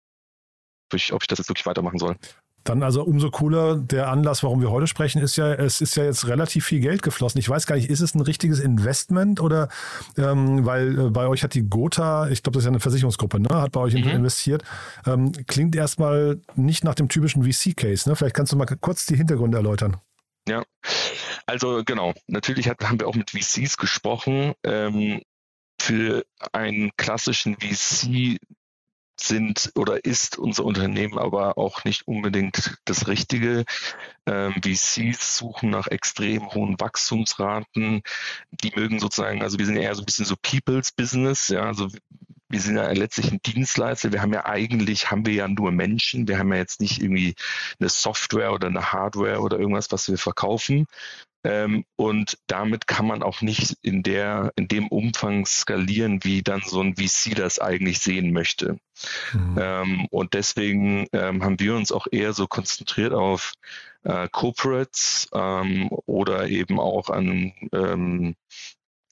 ich, 0.92 1.12
ob 1.12 1.22
ich 1.22 1.26
das 1.26 1.38
jetzt 1.38 1.48
wirklich 1.48 1.66
weitermachen 1.66 1.98
soll. 1.98 2.16
Dann 2.64 2.82
also 2.82 3.02
umso 3.02 3.30
cooler 3.30 3.76
der 3.76 4.08
Anlass, 4.08 4.42
warum 4.42 4.60
wir 4.60 4.70
heute 4.70 4.86
sprechen, 4.86 5.20
ist 5.20 5.36
ja, 5.36 5.52
es 5.52 5.80
ist 5.80 5.96
ja 5.96 6.04
jetzt 6.04 6.26
relativ 6.26 6.64
viel 6.64 6.80
Geld 6.80 7.02
geflossen. 7.02 7.38
Ich 7.38 7.48
weiß 7.48 7.66
gar 7.66 7.76
nicht, 7.76 7.90
ist 7.90 8.00
es 8.00 8.14
ein 8.14 8.22
richtiges 8.22 8.58
Investment 8.58 9.40
oder 9.40 9.68
ähm, 10.16 10.64
weil 10.64 10.98
äh, 10.98 11.10
bei 11.10 11.26
euch 11.26 11.42
hat 11.42 11.54
die 11.54 11.68
Gotha, 11.68 12.28
ich 12.28 12.42
glaube, 12.42 12.54
das 12.54 12.62
ist 12.62 12.66
ja 12.66 12.70
eine 12.70 12.80
Versicherungsgruppe, 12.80 13.40
ne, 13.40 13.48
hat 13.50 13.72
bei 13.72 13.80
euch 13.80 13.94
mhm. 13.94 14.08
investiert. 14.08 14.64
Ähm, 15.06 15.32
klingt 15.46 15.76
erstmal 15.76 16.40
nicht 16.56 16.84
nach 16.84 16.94
dem 16.94 17.08
typischen 17.08 17.44
VC-Case. 17.44 18.08
Ne? 18.08 18.16
Vielleicht 18.16 18.34
kannst 18.34 18.52
du 18.52 18.56
mal 18.56 18.66
kurz 18.66 19.06
die 19.06 19.16
Hintergründe 19.16 19.58
erläutern. 19.58 19.98
Ja, 20.48 20.62
also 21.46 21.82
genau, 21.84 22.12
natürlich 22.26 22.68
hat, 22.68 22.82
haben 22.82 23.00
wir 23.00 23.08
auch 23.08 23.14
mit 23.14 23.30
VCs 23.30 23.76
gesprochen. 23.76 24.54
Ähm, 24.62 25.20
für 25.80 26.24
einen 26.52 26.90
klassischen 26.96 27.56
VC 27.56 28.38
sind 29.16 29.72
oder 29.76 30.04
ist 30.04 30.38
unser 30.38 30.64
Unternehmen 30.64 31.18
aber 31.18 31.58
auch 31.58 31.84
nicht 31.84 32.06
unbedingt 32.06 32.78
das 32.84 33.06
Richtige. 33.06 33.64
Ähm, 34.26 34.54
VCs 34.62 35.36
suchen 35.38 35.70
nach 35.70 35.86
extrem 35.86 36.52
hohen 36.52 36.78
Wachstumsraten. 36.80 38.02
Die 38.50 38.72
mögen 38.74 39.00
sozusagen, 39.00 39.42
also 39.42 39.58
wir 39.58 39.66
sind 39.66 39.76
eher 39.76 39.94
so 39.94 40.02
ein 40.02 40.06
bisschen 40.06 40.24
so 40.24 40.36
People's 40.36 40.92
Business, 40.92 41.48
ja, 41.48 41.62
also 41.62 41.88
wir 42.48 42.60
sind 42.60 42.76
ja 42.76 42.90
letztlich 42.92 43.32
ein 43.32 43.40
Dienstleister. 43.44 44.12
Wir 44.12 44.22
haben 44.22 44.32
ja 44.32 44.44
eigentlich, 44.44 45.10
haben 45.10 45.26
wir 45.26 45.34
ja 45.34 45.48
nur 45.48 45.72
Menschen. 45.72 46.28
Wir 46.28 46.38
haben 46.38 46.52
ja 46.52 46.58
jetzt 46.58 46.80
nicht 46.80 47.02
irgendwie 47.02 47.34
eine 47.80 47.88
Software 47.88 48.52
oder 48.52 48.68
eine 48.68 48.92
Hardware 48.92 49.40
oder 49.40 49.58
irgendwas, 49.58 49.90
was 49.90 50.08
wir 50.08 50.18
verkaufen, 50.18 50.86
ähm, 51.44 51.84
und 51.96 52.38
damit 52.46 52.86
kann 52.86 53.06
man 53.06 53.22
auch 53.22 53.42
nicht 53.42 53.76
in 53.82 54.02
der, 54.02 54.50
in 54.56 54.66
dem 54.66 54.88
Umfang 54.88 55.44
skalieren, 55.44 56.24
wie 56.24 56.42
dann 56.42 56.62
so 56.64 56.80
ein 56.80 56.96
VC 56.96 57.34
das 57.36 57.58
eigentlich 57.58 57.98
sehen 57.98 58.32
möchte. 58.32 58.78
Mhm. 59.34 59.58
Ähm, 59.60 60.06
und 60.10 60.32
deswegen 60.32 61.06
ähm, 61.12 61.44
haben 61.44 61.60
wir 61.60 61.76
uns 61.76 61.92
auch 61.92 62.06
eher 62.10 62.32
so 62.32 62.46
konzentriert 62.46 63.12
auf 63.12 63.52
äh, 64.04 64.26
Corporates 64.32 65.28
ähm, 65.34 65.90
oder 66.06 66.48
eben 66.48 66.80
auch 66.80 67.10
an 67.10 67.52
ähm, 67.72 68.36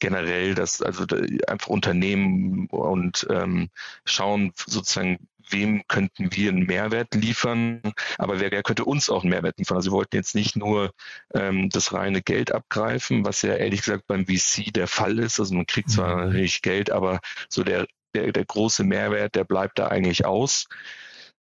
generell 0.03 0.57
das, 0.57 0.83
also 0.83 1.07
einfach 1.47 1.69
Unternehmen 1.69 2.67
und 2.67 3.25
ähm, 3.31 3.69
schauen 4.05 4.53
sozusagen, 4.57 5.29
wem 5.49 5.87
könnten 5.87 6.35
wir 6.35 6.51
einen 6.51 6.67
Mehrwert 6.67 7.15
liefern, 7.15 7.81
aber 8.19 8.41
wer, 8.41 8.51
wer 8.51 8.65
könnte 8.65 8.85
uns 8.85 9.09
auch 9.11 9.23
einen 9.23 9.31
Mehrwert 9.31 9.59
liefern? 9.59 9.77
Also 9.77 9.93
wir 9.93 9.97
wollten 9.97 10.17
jetzt 10.17 10.35
nicht 10.35 10.57
nur 10.57 10.93
ähm, 11.35 11.69
das 11.69 11.93
reine 11.93 12.21
Geld 12.21 12.51
abgreifen, 12.51 13.25
was 13.25 13.43
ja 13.43 13.55
ehrlich 13.55 13.83
gesagt 13.83 14.09
beim 14.09 14.27
VC 14.27 14.75
der 14.75 14.89
Fall 14.89 15.21
ist. 15.21 15.39
Also 15.39 15.55
man 15.55 15.67
kriegt 15.67 15.91
zwar 15.91 16.17
mhm. 16.17 16.25
natürlich 16.25 16.63
Geld, 16.63 16.91
aber 16.91 17.21
so 17.49 17.63
der, 17.63 17.87
der, 18.13 18.33
der 18.33 18.45
große 18.45 18.83
Mehrwert, 18.83 19.37
der 19.37 19.45
bleibt 19.45 19.79
da 19.79 19.87
eigentlich 19.87 20.27
aus. 20.27 20.67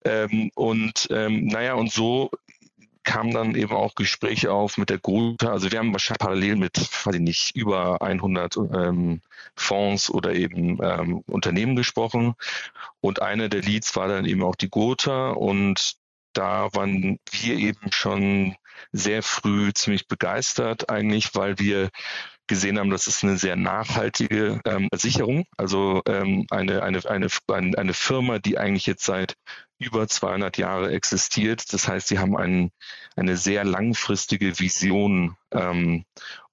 Ähm, 0.04 0.52
und 0.56 1.08
ähm, 1.10 1.46
naja, 1.46 1.76
und 1.76 1.90
so 1.90 2.32
kamen 3.04 3.32
dann 3.34 3.56
eben 3.56 3.74
auch 3.74 3.96
Gespräche 3.96 4.52
auf 4.52 4.78
mit 4.78 4.90
der 4.90 5.00
Gotha. 5.00 5.52
Also 5.52 5.72
wir 5.72 5.80
haben 5.80 5.92
wahrscheinlich 5.92 6.20
parallel 6.20 6.56
mit, 6.56 6.78
weiß 6.78 7.16
ich 7.16 7.22
nicht, 7.22 7.56
über 7.56 8.02
100 8.02 8.58
ähm, 8.58 9.22
Fonds 9.56 10.10
oder 10.10 10.34
eben 10.34 10.80
ähm, 10.82 11.24
Unternehmen 11.28 11.76
gesprochen. 11.76 12.36
Und 13.00 13.22
einer 13.22 13.50
der 13.50 13.62
Leads 13.62 13.96
war 13.96 14.08
dann 14.08 14.26
eben 14.26 14.44
auch 14.44 14.56
die 14.56 14.70
Gotha. 14.70 15.32
Und 15.32 15.96
da 16.34 16.74
waren 16.74 17.20
wir 17.32 17.56
eben 17.56 17.92
schon 17.92 18.56
sehr 18.92 19.24
früh 19.24 19.74
ziemlich 19.74 20.08
begeistert 20.08 20.90
eigentlich, 20.90 21.36
weil 21.36 21.60
wir 21.60 21.90
gesehen 22.52 22.78
haben, 22.78 22.90
das 22.90 23.08
ist 23.08 23.24
eine 23.24 23.38
sehr 23.38 23.56
nachhaltige 23.56 24.60
ähm, 24.66 24.90
Sicherung. 24.94 25.46
Also 25.56 26.02
ähm, 26.06 26.46
eine, 26.50 26.84
eine, 26.84 27.00
eine, 27.10 27.30
eine 27.48 27.94
Firma, 27.94 28.40
die 28.40 28.58
eigentlich 28.58 28.86
jetzt 28.88 29.06
seit 29.06 29.36
über 29.80 30.06
200 30.06 30.58
Jahre 30.58 30.92
existiert. 30.92 31.72
Das 31.72 31.88
heißt, 31.88 32.10
sie 32.10 32.20
haben 32.20 32.36
ein, 32.36 32.72
eine 33.16 33.38
sehr 33.38 33.64
langfristige 33.64 34.60
Vision 34.60 35.38
ähm, 35.54 36.04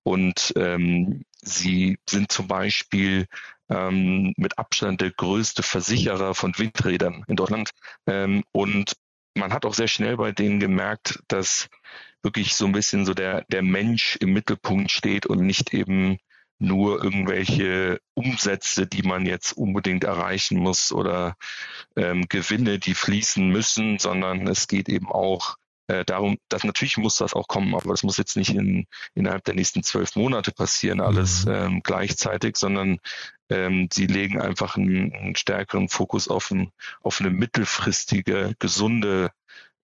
und 0.04 0.52
ähm, 0.54 1.24
sie 1.42 1.98
sind 2.08 2.30
zum 2.30 2.46
Beispiel 2.46 3.26
ähm, 3.68 4.34
mit 4.36 4.56
Abstand 4.56 5.00
der 5.00 5.10
größte 5.10 5.64
Versicherer 5.64 6.36
von 6.36 6.56
Windrädern 6.56 7.24
in 7.26 7.34
Deutschland. 7.34 7.72
Ähm, 8.06 8.44
und 8.52 8.94
man 9.34 9.52
hat 9.52 9.66
auch 9.66 9.74
sehr 9.74 9.88
schnell 9.88 10.16
bei 10.16 10.30
denen 10.30 10.60
gemerkt, 10.60 11.18
dass 11.26 11.68
wirklich 12.22 12.54
so 12.54 12.66
ein 12.66 12.72
bisschen 12.72 13.06
so 13.06 13.14
der, 13.14 13.44
der 13.48 13.62
Mensch 13.62 14.16
im 14.16 14.32
Mittelpunkt 14.32 14.90
steht 14.90 15.26
und 15.26 15.44
nicht 15.44 15.72
eben 15.72 16.18
nur 16.58 17.02
irgendwelche 17.02 18.00
Umsätze, 18.14 18.86
die 18.86 19.02
man 19.02 19.26
jetzt 19.26 19.52
unbedingt 19.52 20.04
erreichen 20.04 20.58
muss 20.58 20.92
oder 20.92 21.36
ähm, 21.96 22.26
Gewinne, 22.28 22.78
die 22.78 22.94
fließen 22.94 23.48
müssen, 23.48 23.98
sondern 23.98 24.46
es 24.48 24.66
geht 24.66 24.88
eben 24.88 25.06
auch 25.06 25.56
äh, 25.86 26.04
darum, 26.04 26.36
dass 26.48 26.64
natürlich 26.64 26.98
muss 26.98 27.16
das 27.16 27.32
auch 27.32 27.46
kommen, 27.48 27.74
aber 27.74 27.90
das 27.90 28.02
muss 28.02 28.18
jetzt 28.18 28.36
nicht 28.36 28.50
in, 28.50 28.86
innerhalb 29.14 29.44
der 29.44 29.54
nächsten 29.54 29.82
zwölf 29.82 30.16
Monate 30.16 30.52
passieren, 30.52 31.00
alles 31.00 31.46
mhm. 31.46 31.52
ähm, 31.52 31.80
gleichzeitig, 31.82 32.56
sondern 32.56 32.98
ähm, 33.50 33.88
sie 33.92 34.06
legen 34.06 34.40
einfach 34.40 34.76
einen, 34.76 35.14
einen 35.14 35.36
stärkeren 35.36 35.88
Fokus 35.88 36.28
auf, 36.28 36.50
ein, 36.50 36.70
auf 37.00 37.20
eine 37.20 37.30
mittelfristige, 37.30 38.54
gesunde 38.58 39.30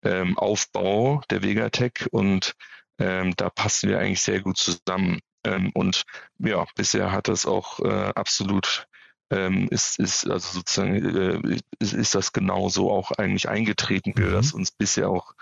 ähm, 0.05 0.39
Aufbau 0.39 1.23
der 1.31 1.43
Vegatech 1.43 2.07
und 2.11 2.55
ähm, 2.99 3.35
da 3.37 3.51
passen 3.51 3.89
wir 3.89 3.99
eigentlich 3.99 4.23
sehr 4.23 4.41
gut 4.41 4.57
zusammen. 4.57 5.21
Ähm, 5.45 5.71
und 5.75 6.05
ja, 6.39 6.65
bisher 6.77 7.13
hat 7.13 7.29
das 7.29 7.47
auch 7.47 7.81
äh, 7.81 8.13
absolut 8.15 8.87
ähm, 9.31 9.69
ist, 9.71 9.99
ist 9.99 10.29
also 10.29 10.59
sozusagen 10.59 10.95
äh, 11.17 11.59
ist, 11.79 11.93
ist 11.93 12.15
das 12.15 12.33
genauso 12.33 12.91
auch 12.91 13.11
eigentlich 13.13 13.49
eingetreten, 13.49 14.13
wie 14.17 14.23
wir 14.23 14.31
das 14.31 14.53
mhm. 14.53 14.61
uns 14.61 14.71
bisher 14.71 15.09
auch 15.09 15.35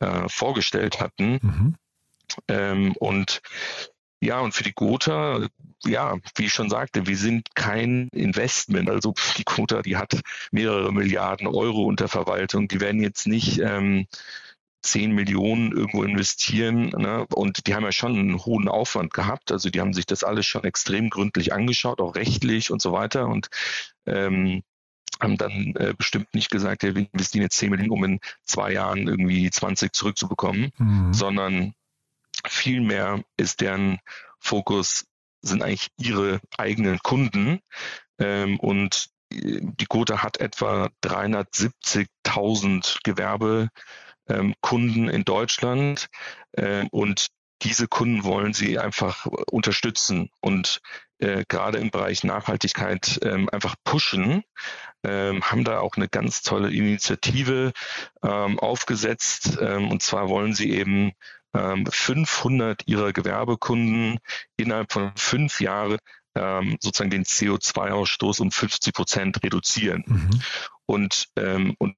äh, 0.00 0.28
vorgestellt 0.28 1.00
hatten. 1.00 1.38
Mhm. 1.42 1.74
Ähm, 2.48 2.92
und 2.98 3.40
ja, 4.20 4.40
und 4.40 4.52
für 4.52 4.64
die 4.64 4.74
Gotha, 4.74 5.46
ja, 5.84 6.16
wie 6.36 6.46
ich 6.46 6.52
schon 6.52 6.70
sagte, 6.70 7.06
wir 7.06 7.16
sind 7.16 7.54
kein 7.54 8.08
Investment. 8.08 8.90
Also 8.90 9.14
die 9.36 9.44
Gotha, 9.44 9.82
die 9.82 9.96
hat 9.96 10.20
mehrere 10.50 10.92
Milliarden 10.92 11.46
Euro 11.46 11.84
unter 11.84 12.08
Verwaltung. 12.08 12.68
Die 12.68 12.80
werden 12.80 13.00
jetzt 13.00 13.26
nicht 13.26 13.58
ähm, 13.58 14.06
10 14.82 15.12
Millionen 15.12 15.72
irgendwo 15.72 16.02
investieren. 16.02 16.90
Ne? 16.90 17.26
Und 17.34 17.66
die 17.66 17.74
haben 17.74 17.84
ja 17.84 17.92
schon 17.92 18.18
einen 18.18 18.44
hohen 18.44 18.68
Aufwand 18.68 19.12
gehabt. 19.12 19.52
Also 19.52 19.70
die 19.70 19.80
haben 19.80 19.92
sich 19.92 20.06
das 20.06 20.24
alles 20.24 20.46
schon 20.46 20.64
extrem 20.64 21.10
gründlich 21.10 21.52
angeschaut, 21.52 22.00
auch 22.00 22.14
rechtlich 22.14 22.70
und 22.70 22.82
so 22.82 22.92
weiter. 22.92 23.26
Und 23.26 23.48
ähm, 24.06 24.62
haben 25.20 25.36
dann 25.36 25.74
äh, 25.76 25.94
bestimmt 25.96 26.32
nicht 26.32 26.50
gesagt, 26.50 26.82
ja, 26.82 26.94
wir 26.94 27.08
investieren 27.12 27.42
jetzt 27.42 27.56
10 27.56 27.70
Millionen, 27.70 27.90
um 27.90 28.04
in 28.04 28.20
zwei 28.44 28.72
Jahren 28.72 29.08
irgendwie 29.08 29.50
20 29.50 29.92
zurückzubekommen, 29.92 30.70
mhm. 30.78 31.12
sondern 31.12 31.74
Vielmehr 32.46 33.22
ist 33.36 33.60
deren 33.60 33.98
Fokus, 34.38 35.06
sind 35.42 35.62
eigentlich 35.62 35.88
ihre 35.98 36.40
eigenen 36.56 36.98
Kunden. 37.00 37.60
Ähm, 38.18 38.58
und 38.60 39.08
die 39.30 39.86
Gotha 39.88 40.22
hat 40.22 40.38
etwa 40.38 40.88
370.000 41.04 42.98
Gewerbekunden 43.04 43.70
ähm, 44.28 45.10
in 45.10 45.24
Deutschland. 45.24 46.08
Ähm, 46.56 46.88
und 46.90 47.28
diese 47.62 47.88
Kunden 47.88 48.24
wollen 48.24 48.52
sie 48.52 48.78
einfach 48.78 49.26
unterstützen 49.50 50.30
und 50.40 50.80
äh, 51.18 51.44
gerade 51.48 51.78
im 51.78 51.90
Bereich 51.90 52.22
Nachhaltigkeit 52.22 53.18
ähm, 53.22 53.48
einfach 53.50 53.74
pushen, 53.82 54.44
ähm, 55.02 55.42
haben 55.42 55.64
da 55.64 55.80
auch 55.80 55.96
eine 55.96 56.08
ganz 56.08 56.42
tolle 56.42 56.70
Initiative 56.70 57.72
ähm, 58.22 58.58
aufgesetzt. 58.60 59.58
Ähm, 59.60 59.90
und 59.90 60.02
zwar 60.02 60.28
wollen 60.28 60.54
sie 60.54 60.70
eben 60.70 61.12
500 61.54 62.82
ähm, 62.82 62.84
ihrer 62.86 63.12
Gewerbekunden 63.12 64.18
innerhalb 64.56 64.92
von 64.92 65.12
fünf 65.16 65.60
Jahren 65.60 65.98
ähm, 66.34 66.76
sozusagen 66.80 67.10
den 67.10 67.24
CO2-Ausstoß 67.24 68.40
um 68.40 68.50
50 68.50 68.94
Prozent 68.94 69.42
reduzieren. 69.42 70.04
Mhm. 70.06 70.42
Und, 70.86 71.28
ähm, 71.36 71.74
und 71.78 71.96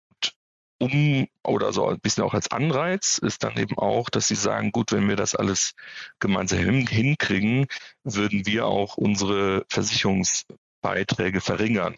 um 0.80 1.26
oder 1.44 1.72
so 1.72 1.86
ein 1.86 2.00
bisschen 2.00 2.24
auch 2.24 2.32
als 2.32 2.50
Anreiz 2.50 3.18
ist 3.18 3.44
dann 3.44 3.56
eben 3.58 3.76
auch, 3.76 4.08
dass 4.08 4.28
sie 4.28 4.34
sagen, 4.34 4.72
gut, 4.72 4.92
wenn 4.92 5.08
wir 5.08 5.16
das 5.16 5.34
alles 5.34 5.74
gemeinsam 6.20 6.58
hin, 6.58 6.86
hinkriegen, 6.86 7.66
würden 8.02 8.46
wir 8.46 8.66
auch 8.66 8.96
unsere 8.96 9.66
Versicherungsbeiträge 9.68 11.42
verringern. 11.42 11.96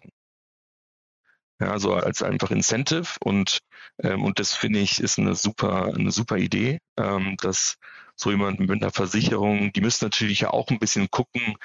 Ja, 1.63 1.71
also 1.71 1.93
als 1.93 2.21
einfach 2.21 2.51
Incentive 2.51 3.07
und, 3.21 3.59
ähm, 4.03 4.23
und 4.25 4.39
das 4.39 4.53
finde 4.53 4.79
ich 4.79 4.99
ist 4.99 5.17
eine 5.17 5.33
super, 5.35 5.93
eine 5.95 6.11
super 6.11 6.35
Idee, 6.37 6.79
ähm, 6.97 7.37
dass 7.41 7.77
so 8.15 8.31
jemand 8.31 8.59
mit 8.59 8.69
einer 8.83 8.91
Versicherung, 8.91 9.71
die 9.71 9.79
müssen 9.79 10.03
natürlich 10.05 10.41
ja 10.41 10.49
auch 10.49 10.67
ein 10.69 10.79
bisschen 10.79 11.09
gucken, 11.09 11.55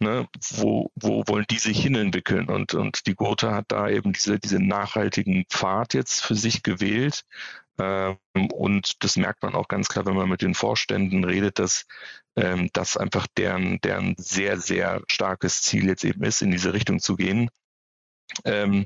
ne, 0.00 0.28
wo, 0.50 0.90
wo 0.96 1.24
wollen 1.26 1.46
die 1.50 1.58
sich 1.58 1.80
hinentwickeln 1.80 2.48
und, 2.50 2.74
und 2.74 3.06
die 3.06 3.14
Gotha 3.14 3.54
hat 3.54 3.66
da 3.68 3.88
eben 3.88 4.12
diese, 4.12 4.38
diese 4.38 4.60
nachhaltigen 4.60 5.46
Pfad 5.48 5.94
jetzt 5.94 6.20
für 6.22 6.34
sich 6.34 6.62
gewählt, 6.62 7.24
ähm, 7.78 8.18
und 8.52 9.02
das 9.02 9.16
merkt 9.16 9.42
man 9.42 9.54
auch 9.54 9.68
ganz 9.68 9.88
klar, 9.88 10.04
wenn 10.04 10.16
man 10.16 10.28
mit 10.28 10.42
den 10.42 10.54
Vorständen 10.54 11.24
redet, 11.24 11.58
dass 11.58 11.86
ähm, 12.36 12.68
das 12.74 12.98
einfach 12.98 13.26
deren, 13.36 13.80
deren 13.80 14.14
sehr, 14.18 14.58
sehr 14.60 15.02
starkes 15.08 15.62
Ziel 15.62 15.86
jetzt 15.86 16.04
eben 16.04 16.22
ist, 16.24 16.42
in 16.42 16.50
diese 16.50 16.74
Richtung 16.74 17.00
zu 17.00 17.16
gehen. 17.16 17.48
Ähm, 18.44 18.84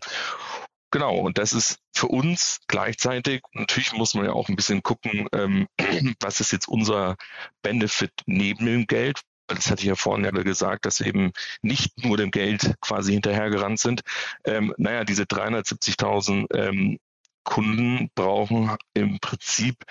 genau, 0.92 1.16
und 1.16 1.38
das 1.38 1.52
ist 1.52 1.80
für 1.92 2.06
uns 2.06 2.60
gleichzeitig, 2.68 3.42
natürlich 3.52 3.92
muss 3.94 4.14
man 4.14 4.26
ja 4.26 4.32
auch 4.32 4.48
ein 4.48 4.54
bisschen 4.54 4.84
gucken, 4.84 5.26
ähm, 5.32 5.66
was 6.20 6.38
ist 6.40 6.52
jetzt 6.52 6.68
unser 6.68 7.16
Benefit 7.62 8.12
neben 8.26 8.64
dem 8.66 8.86
Geld, 8.86 9.22
das 9.48 9.70
hatte 9.70 9.82
ich 9.82 9.88
ja 9.88 9.96
vorhin 9.96 10.24
ja 10.24 10.30
gesagt, 10.30 10.86
dass 10.86 11.00
wir 11.00 11.08
eben 11.08 11.32
nicht 11.62 12.04
nur 12.04 12.16
dem 12.16 12.30
Geld 12.30 12.74
quasi 12.80 13.12
hinterhergerannt 13.12 13.80
sind. 13.80 14.02
Ähm, 14.44 14.72
naja, 14.78 15.04
diese 15.04 15.24
370.000 15.24 16.46
ähm, 16.54 16.98
Kunden 17.44 18.10
brauchen 18.14 18.76
im 18.94 19.18
Prinzip, 19.20 19.84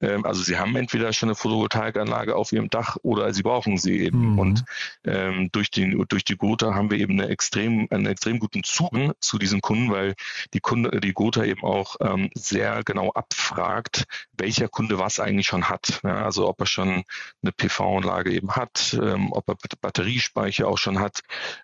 ähm, 0.00 0.24
also 0.24 0.42
sie 0.42 0.58
haben 0.58 0.76
entweder 0.76 1.12
schon 1.12 1.28
eine 1.28 1.36
Photovoltaikanlage 1.36 2.36
auf 2.36 2.52
ihrem 2.52 2.68
Dach 2.68 2.96
oder 3.02 3.32
sie 3.32 3.42
brauchen 3.42 3.78
sie 3.78 3.98
eben. 3.98 4.32
Mhm. 4.32 4.38
Und 4.38 4.64
ähm, 5.04 5.48
durch, 5.52 5.70
den, 5.70 6.04
durch 6.08 6.24
die 6.24 6.36
Gotha 6.36 6.74
haben 6.74 6.90
wir 6.90 6.98
eben 6.98 7.18
eine 7.18 7.28
extrem, 7.30 7.86
einen 7.90 8.06
extrem 8.06 8.38
guten 8.38 8.62
Zugang 8.62 9.12
zu 9.20 9.38
diesen 9.38 9.60
Kunden, 9.60 9.90
weil 9.90 10.14
die 10.52 10.60
Kunde, 10.60 11.00
die 11.00 11.12
Gotha 11.12 11.44
eben 11.44 11.62
auch 11.62 11.96
ähm, 12.00 12.30
sehr 12.34 12.82
genau 12.84 13.10
abfragt, 13.12 14.04
welcher 14.32 14.68
Kunde 14.68 14.98
was 14.98 15.20
eigentlich 15.20 15.46
schon 15.46 15.68
hat. 15.68 16.00
Ja, 16.04 16.24
also 16.24 16.48
ob 16.48 16.60
er 16.60 16.66
schon 16.66 17.04
eine 17.42 17.52
PV-Anlage 17.52 18.32
eben 18.32 18.54
hat, 18.54 18.98
ähm, 19.00 19.32
ob 19.32 19.48
er 19.48 19.56
Batteriespeicher 19.80 20.68
auch 20.68 20.78
schon 20.78 20.98
hat. 20.98 21.20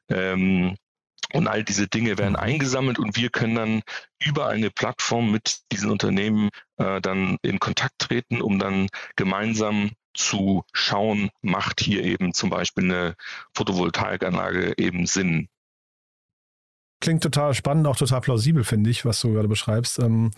Ähm, 0.08 0.76
und 1.32 1.48
all 1.48 1.64
diese 1.64 1.88
Dinge 1.88 2.18
werden 2.18 2.36
eingesammelt 2.36 2.98
und 2.98 3.16
wir 3.16 3.30
können 3.30 3.54
dann 3.54 3.82
über 4.24 4.48
eine 4.48 4.70
Plattform 4.70 5.30
mit 5.30 5.60
diesen 5.72 5.90
Unternehmen 5.90 6.50
äh, 6.76 7.00
dann 7.00 7.38
in 7.42 7.58
Kontakt 7.58 7.98
treten, 7.98 8.40
um 8.40 8.58
dann 8.58 8.88
gemeinsam 9.16 9.90
zu 10.14 10.64
schauen, 10.72 11.30
macht 11.40 11.80
hier 11.80 12.04
eben 12.04 12.34
zum 12.34 12.50
Beispiel 12.50 12.84
eine 12.84 13.14
Photovoltaikanlage 13.54 14.74
eben 14.76 15.06
Sinn. 15.06 15.48
Klingt 17.00 17.22
total 17.22 17.54
spannend, 17.54 17.86
auch 17.86 17.96
total 17.96 18.20
plausibel, 18.20 18.62
finde 18.62 18.90
ich, 18.90 19.04
was 19.04 19.20
du 19.20 19.32
gerade 19.32 19.48
beschreibst. 19.48 19.98
Ähm, 19.98 20.30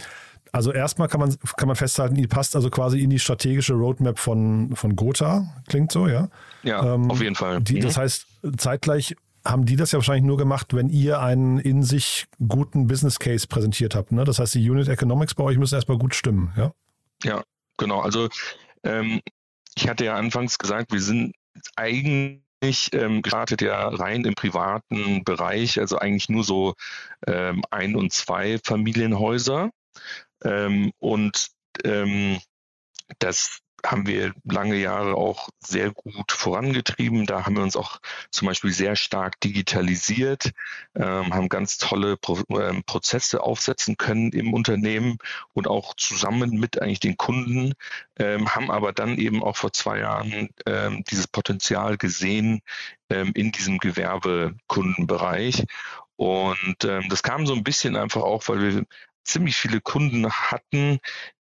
also 0.52 0.72
erstmal 0.72 1.08
kann 1.08 1.20
man, 1.20 1.36
kann 1.56 1.66
man 1.66 1.76
festhalten, 1.76 2.14
die 2.14 2.26
passt 2.26 2.54
also 2.54 2.70
quasi 2.70 3.00
in 3.00 3.10
die 3.10 3.18
strategische 3.18 3.74
Roadmap 3.74 4.18
von, 4.18 4.74
von 4.76 4.94
Gotha. 4.96 5.62
Klingt 5.66 5.90
so, 5.92 6.06
ja? 6.06 6.28
Ja, 6.62 6.94
ähm, 6.94 7.10
auf 7.10 7.20
jeden 7.20 7.34
Fall. 7.34 7.60
Die, 7.60 7.80
das 7.80 7.96
mhm. 7.96 8.00
heißt, 8.02 8.26
zeitgleich 8.56 9.16
haben 9.46 9.66
die 9.66 9.76
das 9.76 9.92
ja 9.92 9.98
wahrscheinlich 9.98 10.24
nur 10.24 10.38
gemacht, 10.38 10.74
wenn 10.74 10.88
ihr 10.88 11.20
einen 11.20 11.58
in 11.58 11.82
sich 11.82 12.26
guten 12.48 12.86
Business 12.86 13.18
Case 13.18 13.46
präsentiert 13.46 13.94
habt. 13.94 14.12
Ne? 14.12 14.24
Das 14.24 14.38
heißt, 14.38 14.54
die 14.54 14.70
Unit 14.70 14.88
Economics 14.88 15.34
bei 15.34 15.44
euch 15.44 15.58
müssen 15.58 15.74
erstmal 15.74 15.98
gut 15.98 16.14
stimmen, 16.14 16.52
ja? 16.56 16.72
Ja, 17.22 17.44
genau. 17.76 18.00
Also 18.00 18.28
ähm, 18.82 19.20
ich 19.76 19.88
hatte 19.88 20.04
ja 20.04 20.14
anfangs 20.14 20.58
gesagt, 20.58 20.92
wir 20.92 21.00
sind 21.00 21.34
eigentlich 21.76 22.88
ähm, 22.92 23.22
gestartet 23.22 23.60
ja 23.60 23.88
rein 23.88 24.24
im 24.24 24.34
privaten 24.34 25.24
Bereich, 25.24 25.78
also 25.78 25.98
eigentlich 25.98 26.28
nur 26.28 26.44
so 26.44 26.74
ähm, 27.26 27.62
ein- 27.70 27.96
und 27.96 28.12
zwei 28.12 28.58
Familienhäuser. 28.64 29.70
Ähm, 30.42 30.92
und 30.98 31.48
ähm, 31.84 32.38
das 33.18 33.60
haben 33.84 34.06
wir 34.06 34.32
lange 34.44 34.76
Jahre 34.76 35.14
auch 35.14 35.48
sehr 35.58 35.90
gut 35.92 36.32
vorangetrieben. 36.32 37.26
Da 37.26 37.44
haben 37.44 37.56
wir 37.56 37.62
uns 37.62 37.76
auch 37.76 38.00
zum 38.30 38.46
Beispiel 38.46 38.72
sehr 38.72 38.96
stark 38.96 39.40
digitalisiert, 39.40 40.52
ähm, 40.94 41.34
haben 41.34 41.48
ganz 41.48 41.78
tolle 41.78 42.16
Pro 42.16 42.40
äh, 42.56 42.82
Prozesse 42.82 43.42
aufsetzen 43.42 43.96
können 43.96 44.32
im 44.32 44.54
Unternehmen 44.54 45.18
und 45.52 45.68
auch 45.68 45.94
zusammen 45.96 46.58
mit 46.58 46.80
eigentlich 46.80 47.00
den 47.00 47.16
Kunden, 47.16 47.74
ähm, 48.18 48.54
haben 48.54 48.70
aber 48.70 48.92
dann 48.92 49.18
eben 49.18 49.42
auch 49.42 49.56
vor 49.56 49.72
zwei 49.72 49.98
Jahren 49.98 50.48
ähm, 50.66 51.04
dieses 51.10 51.28
Potenzial 51.28 51.96
gesehen 51.96 52.62
ähm, 53.10 53.32
in 53.34 53.52
diesem 53.52 53.78
Gewerbekundenbereich. 53.78 55.64
Und 56.16 56.84
ähm, 56.84 57.08
das 57.08 57.22
kam 57.22 57.46
so 57.46 57.54
ein 57.54 57.64
bisschen 57.64 57.96
einfach 57.96 58.22
auch, 58.22 58.48
weil 58.48 58.60
wir 58.60 58.84
ziemlich 59.24 59.56
viele 59.56 59.80
Kunden 59.80 60.30
hatten, 60.30 61.00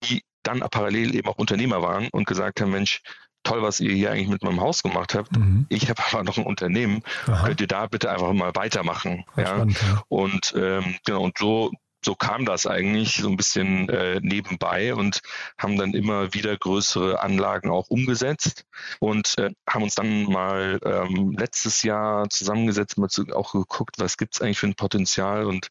die 0.05 0.23
dann 0.47 0.61
parallel 0.61 1.15
eben 1.15 1.29
auch 1.29 1.39
Unternehmer 1.39 1.83
waren 1.83 2.09
und 2.13 2.27
gesagt 2.27 2.61
haben, 2.61 2.71
Mensch, 2.71 3.03
toll, 3.43 3.63
was 3.63 3.81
ihr 3.81 3.93
hier 3.93 4.11
eigentlich 4.11 4.29
mit 4.29 4.43
meinem 4.43 4.61
Haus 4.61 4.83
gemacht 4.83 5.15
habt. 5.15 5.37
Mhm. 5.37 5.67
Ich 5.69 5.89
habe 5.91 6.03
aber 6.13 6.25
noch 6.25 6.39
ein 6.39 6.47
Unternehmen. 6.47 7.03
Aha. 7.27 7.47
Könnt 7.47 7.61
ihr 7.61 7.67
da 7.67 7.87
bitte 7.87 8.11
einfach 8.11 8.33
mal 8.33 8.53
weitermachen? 8.55 9.25
Ja? 9.37 9.47
Spannend, 9.47 9.83
ja. 9.83 10.03
Und 10.09 10.55
ähm, 10.57 10.97
genau, 11.05 11.23
und 11.23 11.39
so 11.39 11.73
so 12.05 12.15
kam 12.15 12.45
das 12.45 12.67
eigentlich 12.67 13.17
so 13.17 13.29
ein 13.29 13.37
bisschen 13.37 13.89
äh, 13.89 14.21
nebenbei 14.23 14.95
und 14.95 15.23
haben 15.59 15.79
dann 15.79 15.95
immer 15.95 16.35
wieder 16.35 16.57
größere 16.57 17.21
Anlagen 17.21 17.71
auch 17.71 17.89
umgesetzt 17.89 18.67
und 19.01 19.39
äh, 19.39 19.51
haben 19.69 19.85
uns 19.85 19.95
dann 19.95 20.25
mal 20.25 20.79
ähm, 20.85 21.35
letztes 21.39 21.83
Jahr 21.83 22.29
zusammengesetzt, 22.29 22.99
mal 22.99 23.09
zu, 23.09 23.25
auch 23.35 23.53
geguckt, 23.53 23.97
was 23.99 24.17
gibt 24.17 24.35
es 24.35 24.43
eigentlich 24.43 24.59
für 24.59 24.67
ein 24.67 24.75
Potenzial 24.75 25.47
und 25.47 25.69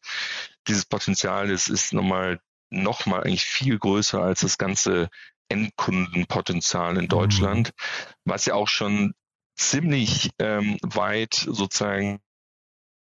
dieses 0.66 0.86
Potenzial, 0.86 1.48
das 1.48 1.68
ist 1.68 1.92
nochmal 1.92 2.40
noch 2.82 3.06
mal 3.06 3.22
eigentlich 3.22 3.44
viel 3.44 3.78
größer 3.78 4.22
als 4.22 4.40
das 4.40 4.58
ganze 4.58 5.08
Endkundenpotenzial 5.48 6.96
in. 6.96 7.08
Deutschland, 7.08 7.68
mhm. 7.68 8.30
was 8.30 8.46
ja 8.46 8.54
auch 8.54 8.68
schon 8.68 9.14
ziemlich 9.56 10.30
ähm, 10.38 10.78
weit 10.82 11.34
sozusagen 11.34 12.20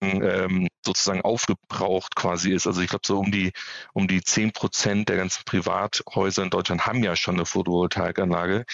ähm, 0.03 0.69
sozusagen 0.85 1.23
aufgebraucht 1.23 2.15
quasi 2.15 2.53
ist. 2.53 2.67
Also 2.67 2.83
ich 2.83 2.91
glaube, 2.91 3.07
so 3.07 3.19
um 3.19 3.31
die 3.31 3.53
um 3.95 4.07
die 4.07 4.21
zehn 4.23 4.53
Prozent 4.53 5.09
der 5.09 5.17
ganzen 5.17 5.45
Privathäuser 5.45 6.43
in 6.43 6.51
Deutschland 6.51 6.87
haben 6.87 7.03
ja 7.03 7.17
schon 7.17 7.37
eine 7.37 7.47
Photovoltaikanlage 7.47 8.65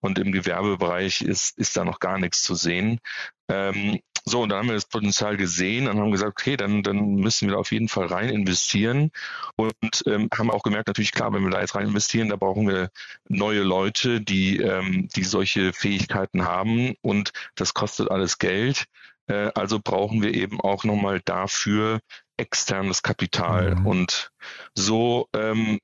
und 0.00 0.18
im 0.18 0.32
Gewerbebereich 0.32 1.22
ist, 1.22 1.56
ist 1.58 1.76
da 1.76 1.84
noch 1.84 2.00
gar 2.00 2.18
nichts 2.18 2.42
zu 2.42 2.54
sehen. 2.54 3.00
Ähm, 3.48 4.00
so, 4.24 4.42
und 4.42 4.50
dann 4.50 4.58
haben 4.58 4.68
wir 4.68 4.74
das 4.74 4.86
Potenzial 4.86 5.36
gesehen 5.36 5.88
und 5.88 5.98
haben 5.98 6.10
gesagt, 6.10 6.30
okay, 6.30 6.56
dann, 6.56 6.82
dann 6.82 7.14
müssen 7.16 7.48
wir 7.48 7.54
da 7.54 7.60
auf 7.60 7.72
jeden 7.72 7.88
Fall 7.88 8.06
rein 8.06 8.28
investieren. 8.28 9.10
Und 9.56 10.02
ähm, 10.06 10.28
haben 10.36 10.50
auch 10.50 10.62
gemerkt, 10.62 10.88
natürlich 10.88 11.12
klar, 11.12 11.32
wenn 11.32 11.42
wir 11.42 11.50
da 11.50 11.60
jetzt 11.60 11.74
rein 11.74 11.88
investieren, 11.88 12.28
da 12.28 12.36
brauchen 12.36 12.68
wir 12.68 12.90
neue 13.28 13.62
Leute, 13.62 14.20
die, 14.20 14.58
ähm, 14.58 15.08
die 15.14 15.24
solche 15.24 15.72
Fähigkeiten 15.72 16.44
haben. 16.44 16.94
Und 17.02 17.32
das 17.54 17.74
kostet 17.74 18.10
alles 18.10 18.38
Geld. 18.38 18.86
Äh, 19.26 19.50
also 19.54 19.80
brauchen 19.82 20.22
wir 20.22 20.34
eben 20.34 20.60
auch 20.60 20.84
nochmal 20.84 21.20
dafür 21.24 22.00
externes 22.36 23.02
Kapital. 23.02 23.76
Mhm. 23.76 23.86
Und 23.86 24.32
so 24.74 25.28
ähm, 25.34 25.78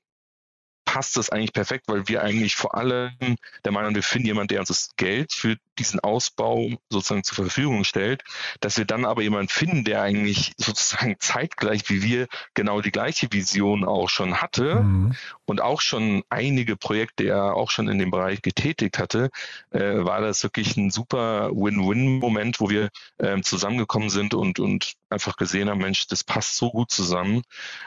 passt 0.85 1.17
das 1.17 1.29
eigentlich 1.29 1.53
perfekt, 1.53 1.85
weil 1.87 2.07
wir 2.07 2.23
eigentlich 2.23 2.55
vor 2.55 2.75
allem 2.75 3.11
der 3.65 3.71
Meinung, 3.71 3.93
wir 3.93 4.03
finden 4.03 4.27
jemanden, 4.27 4.49
der 4.49 4.61
uns 4.61 4.69
das 4.69 4.89
Geld 4.95 5.33
für 5.33 5.57
diesen 5.79 5.99
Ausbau 5.99 6.69
sozusagen 6.89 7.23
zur 7.23 7.35
Verfügung 7.35 7.83
stellt, 7.83 8.23
dass 8.59 8.77
wir 8.77 8.85
dann 8.85 9.05
aber 9.05 9.21
jemanden 9.21 9.49
finden, 9.49 9.83
der 9.83 10.01
eigentlich 10.01 10.53
sozusagen 10.57 11.15
zeitgleich 11.19 11.89
wie 11.89 12.03
wir 12.03 12.27
genau 12.53 12.81
die 12.81 12.91
gleiche 12.91 13.27
Vision 13.31 13.85
auch 13.85 14.09
schon 14.09 14.41
hatte 14.41 14.81
mhm. 14.81 15.15
und 15.45 15.61
auch 15.61 15.81
schon 15.81 16.23
einige 16.29 16.75
Projekte 16.75 17.25
er 17.25 17.55
auch 17.55 17.71
schon 17.71 17.87
in 17.87 17.99
dem 17.99 18.11
Bereich 18.11 18.41
getätigt 18.41 18.99
hatte, 18.99 19.29
äh, 19.71 19.79
war 19.79 20.21
das 20.21 20.43
wirklich 20.43 20.77
ein 20.77 20.91
super 20.91 21.51
Win-Win-Moment, 21.51 22.59
wo 22.59 22.69
wir 22.69 22.89
ähm, 23.19 23.43
zusammengekommen 23.43 24.09
sind 24.09 24.33
und, 24.33 24.59
und 24.59 24.93
einfach 25.09 25.37
gesehen 25.37 25.69
haben, 25.69 25.79
Mensch, 25.79 26.07
das 26.07 26.23
passt 26.23 26.57
so 26.57 26.71
gut 26.71 26.91
zusammen. 26.91 27.43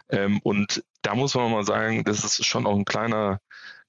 Ähm, 0.08 0.40
und 0.42 0.84
da 1.02 1.14
muss 1.14 1.34
man 1.34 1.50
mal 1.50 1.64
sagen, 1.64 2.04
das 2.04 2.24
ist 2.24 2.44
schon 2.44 2.66
auch 2.66 2.76
ein 2.76 2.84
kleiner, 2.84 3.40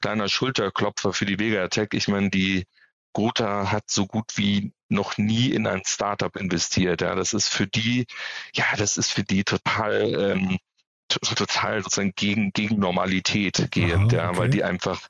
kleiner 0.02 0.30
Schulterklopfer 0.30 1.14
für 1.14 1.26
die 1.26 1.40
Vega 1.40 1.68
Tech. 1.68 1.90
Ich 1.94 2.08
meine, 2.08 2.30
die 2.30 2.66
Gotha 3.14 3.72
hat 3.72 3.90
so 3.90 4.08
gut 4.08 4.38
wie 4.38 4.74
noch 4.90 5.18
nie 5.18 5.52
in 5.52 5.68
ein 5.68 5.82
Startup 5.86 6.36
investiert. 6.36 7.02
Ja, 7.02 7.16
das 7.16 7.34
ist 7.34 7.48
für 7.48 7.68
die, 7.68 8.06
ja, 8.54 8.66
das 8.78 8.98
ist 8.98 9.12
für 9.12 9.24
die 9.24 9.44
total, 9.44 10.14
ähm, 10.14 10.58
total 11.08 11.84
sozusagen 11.84 12.14
gegen, 12.16 12.52
gegen 12.54 12.80
Normalität 12.80 13.70
gehend, 13.72 13.94
Aha, 13.94 14.06
okay. 14.06 14.16
ja, 14.16 14.38
weil 14.38 14.50
die 14.50 14.64
einfach, 14.64 15.08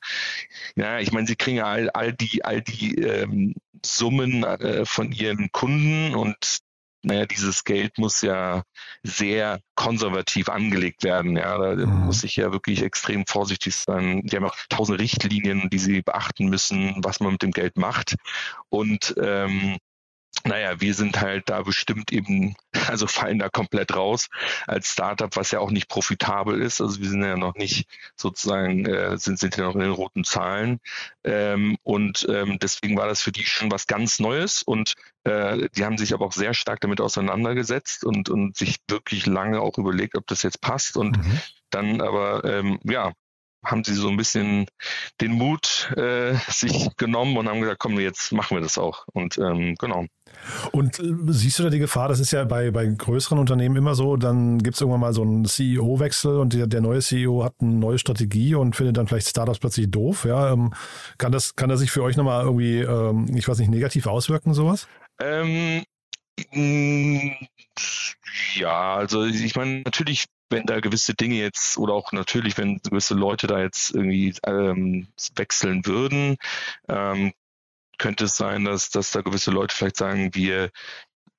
ja, 0.76 0.98
ich 0.98 1.12
meine, 1.12 1.26
sie 1.26 1.36
kriegen 1.36 1.60
all, 1.60 1.90
all 1.90 2.12
die, 2.12 2.44
all 2.44 2.60
die 2.60 2.96
ähm, 2.96 3.54
Summen 3.84 4.44
äh, 4.44 4.84
von 4.84 5.12
ihren 5.12 5.50
Kunden 5.52 6.14
und 6.14 6.62
naja, 7.02 7.26
dieses 7.26 7.64
Geld 7.64 7.98
muss 7.98 8.22
ja 8.22 8.62
sehr 9.02 9.60
konservativ 9.74 10.48
angelegt 10.48 11.02
werden. 11.02 11.36
Ja, 11.36 11.58
da 11.58 11.86
mhm. 11.86 12.06
muss 12.06 12.22
ich 12.24 12.36
ja 12.36 12.52
wirklich 12.52 12.82
extrem 12.82 13.26
vorsichtig 13.26 13.74
sein. 13.74 14.22
Die 14.24 14.36
haben 14.36 14.44
auch 14.44 14.56
tausend 14.68 15.00
Richtlinien, 15.00 15.68
die 15.70 15.78
sie 15.78 16.02
beachten 16.02 16.46
müssen, 16.46 16.94
was 17.02 17.20
man 17.20 17.32
mit 17.32 17.42
dem 17.42 17.50
Geld 17.50 17.76
macht. 17.76 18.14
Und 18.68 19.14
ähm, 19.20 19.78
naja, 20.44 20.80
wir 20.80 20.94
sind 20.94 21.20
halt 21.20 21.48
da 21.48 21.62
bestimmt 21.62 22.12
eben, 22.12 22.56
also 22.88 23.06
fallen 23.06 23.38
da 23.38 23.48
komplett 23.48 23.94
raus 23.94 24.28
als 24.66 24.90
Startup, 24.90 25.34
was 25.36 25.50
ja 25.50 25.60
auch 25.60 25.70
nicht 25.70 25.88
profitabel 25.88 26.60
ist. 26.60 26.80
Also 26.80 27.00
wir 27.00 27.08
sind 27.08 27.22
ja 27.22 27.36
noch 27.36 27.54
nicht 27.54 27.88
sozusagen, 28.16 28.86
äh, 28.86 29.16
sind, 29.18 29.38
sind 29.38 29.56
ja 29.56 29.64
noch 29.64 29.74
in 29.74 29.82
den 29.82 29.90
roten 29.90 30.24
Zahlen. 30.24 30.80
Ähm, 31.24 31.76
und 31.82 32.26
ähm, 32.28 32.58
deswegen 32.60 32.96
war 32.96 33.06
das 33.06 33.22
für 33.22 33.32
die 33.32 33.44
schon 33.44 33.70
was 33.70 33.86
ganz 33.86 34.18
Neues 34.18 34.62
und 34.62 34.94
äh, 35.24 35.68
die 35.76 35.84
haben 35.84 35.98
sich 35.98 36.12
aber 36.12 36.26
auch 36.26 36.32
sehr 36.32 36.54
stark 36.54 36.80
damit 36.80 37.00
auseinandergesetzt 37.00 38.04
und, 38.04 38.28
und 38.28 38.56
sich 38.56 38.78
wirklich 38.88 39.26
lange 39.26 39.60
auch 39.60 39.78
überlegt, 39.78 40.16
ob 40.16 40.26
das 40.26 40.42
jetzt 40.42 40.60
passt. 40.60 40.96
Und 40.96 41.18
mhm. 41.18 41.38
dann 41.70 42.00
aber, 42.00 42.44
ähm, 42.44 42.80
ja, 42.82 43.12
haben 43.64 43.84
sie 43.84 43.94
so 43.94 44.08
ein 44.08 44.16
bisschen 44.16 44.66
den 45.20 45.32
Mut 45.32 45.92
äh, 45.96 46.34
sich 46.48 46.88
genommen 46.96 47.36
und 47.36 47.48
haben 47.48 47.60
gesagt, 47.60 47.78
komm, 47.78 47.98
jetzt 48.00 48.32
machen 48.32 48.56
wir 48.56 48.62
das 48.62 48.78
auch. 48.78 49.06
Und 49.12 49.38
ähm, 49.38 49.74
genau. 49.78 50.06
Und 50.72 50.98
äh, 50.98 51.12
siehst 51.28 51.58
du 51.58 51.62
da 51.62 51.70
die 51.70 51.78
Gefahr, 51.78 52.08
das 52.08 52.18
ist 52.18 52.32
ja 52.32 52.44
bei, 52.44 52.70
bei 52.70 52.86
größeren 52.86 53.38
Unternehmen 53.38 53.76
immer 53.76 53.94
so, 53.94 54.16
dann 54.16 54.58
gibt 54.58 54.74
es 54.74 54.80
irgendwann 54.80 55.00
mal 55.00 55.12
so 55.12 55.22
einen 55.22 55.44
CEO-Wechsel 55.44 56.38
und 56.38 56.54
der, 56.54 56.66
der, 56.66 56.80
neue 56.80 57.00
CEO 57.00 57.44
hat 57.44 57.54
eine 57.60 57.74
neue 57.74 57.98
Strategie 57.98 58.54
und 58.54 58.74
findet 58.74 58.96
dann 58.96 59.06
vielleicht 59.06 59.28
Startups 59.28 59.60
plötzlich 59.60 59.90
doof. 59.90 60.24
Ja? 60.24 60.52
Ähm, 60.52 60.74
kann, 61.18 61.32
das, 61.32 61.54
kann 61.54 61.68
das 61.68 61.80
sich 61.80 61.90
für 61.90 62.02
euch 62.02 62.16
nochmal 62.16 62.44
irgendwie, 62.44 62.80
ähm, 62.80 63.26
ich 63.34 63.46
weiß 63.46 63.58
nicht, 63.58 63.70
negativ 63.70 64.06
auswirken, 64.06 64.54
sowas? 64.54 64.88
Ähm, 65.20 65.84
ja, 68.54 68.94
also 68.94 69.24
ich 69.24 69.54
meine, 69.54 69.82
natürlich 69.82 70.24
wenn 70.52 70.66
da 70.66 70.80
gewisse 70.80 71.14
Dinge 71.14 71.36
jetzt 71.36 71.78
oder 71.78 71.94
auch 71.94 72.12
natürlich, 72.12 72.58
wenn 72.58 72.78
gewisse 72.78 73.14
Leute 73.14 73.46
da 73.46 73.60
jetzt 73.60 73.94
irgendwie 73.94 74.34
ähm, 74.46 75.08
wechseln 75.34 75.86
würden, 75.86 76.36
ähm, 76.88 77.32
könnte 77.98 78.24
es 78.24 78.36
sein, 78.36 78.64
dass, 78.64 78.90
dass 78.90 79.10
da 79.10 79.22
gewisse 79.22 79.50
Leute 79.50 79.74
vielleicht 79.74 79.96
sagen, 79.96 80.34
wir, 80.34 80.70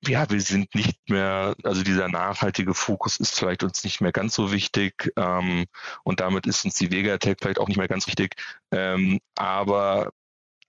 ja, 0.06 0.28
wir 0.30 0.40
sind 0.40 0.74
nicht 0.74 0.98
mehr, 1.08 1.54
also 1.62 1.82
dieser 1.82 2.08
nachhaltige 2.08 2.74
Fokus 2.74 3.18
ist 3.18 3.38
vielleicht 3.38 3.62
uns 3.62 3.84
nicht 3.84 4.00
mehr 4.00 4.12
ganz 4.12 4.34
so 4.34 4.52
wichtig 4.52 5.12
ähm, 5.16 5.66
und 6.04 6.20
damit 6.20 6.46
ist 6.46 6.64
uns 6.64 6.74
die 6.74 6.90
Vegatech 6.90 7.36
vielleicht 7.40 7.58
auch 7.60 7.68
nicht 7.68 7.78
mehr 7.78 7.88
ganz 7.88 8.06
wichtig. 8.06 8.34
Ähm, 8.70 9.20
aber 9.36 10.12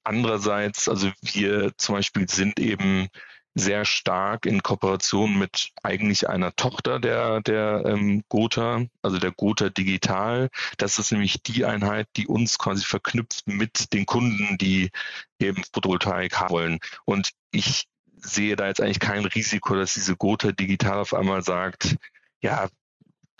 andererseits, 0.03 0.87
also 0.87 1.11
wir 1.21 1.73
zum 1.77 1.95
Beispiel 1.95 2.29
sind 2.29 2.59
eben 2.59 3.09
sehr 3.55 3.85
stark 3.85 4.45
in 4.45 4.61
Kooperation 4.61 5.39
mit 5.39 5.71
eigentlich 5.81 6.27
einer 6.27 6.55
Tochter 6.55 6.99
der, 6.99 7.41
der 7.41 7.83
ähm, 7.85 8.23
Gotha, 8.27 8.85
also 9.01 9.17
der 9.17 9.31
Gotha 9.31 9.69
Digital. 9.69 10.49
Das 10.77 10.99
ist 10.99 11.13
nämlich 11.13 11.41
die 11.41 11.63
Einheit, 11.63 12.07
die 12.17 12.27
uns 12.27 12.57
quasi 12.57 12.83
verknüpft 12.83 13.47
mit 13.47 13.93
den 13.93 14.05
Kunden, 14.05 14.57
die 14.57 14.91
eben 15.39 15.63
Photovoltaik 15.73 16.37
haben 16.37 16.49
wollen. 16.49 16.79
Und 17.05 17.31
ich 17.51 17.87
sehe 18.17 18.57
da 18.57 18.67
jetzt 18.67 18.81
eigentlich 18.81 18.99
kein 18.99 19.25
Risiko, 19.25 19.75
dass 19.75 19.93
diese 19.93 20.17
Gotha 20.17 20.51
Digital 20.51 20.99
auf 20.99 21.13
einmal 21.13 21.41
sagt, 21.41 21.95
ja, 22.41 22.67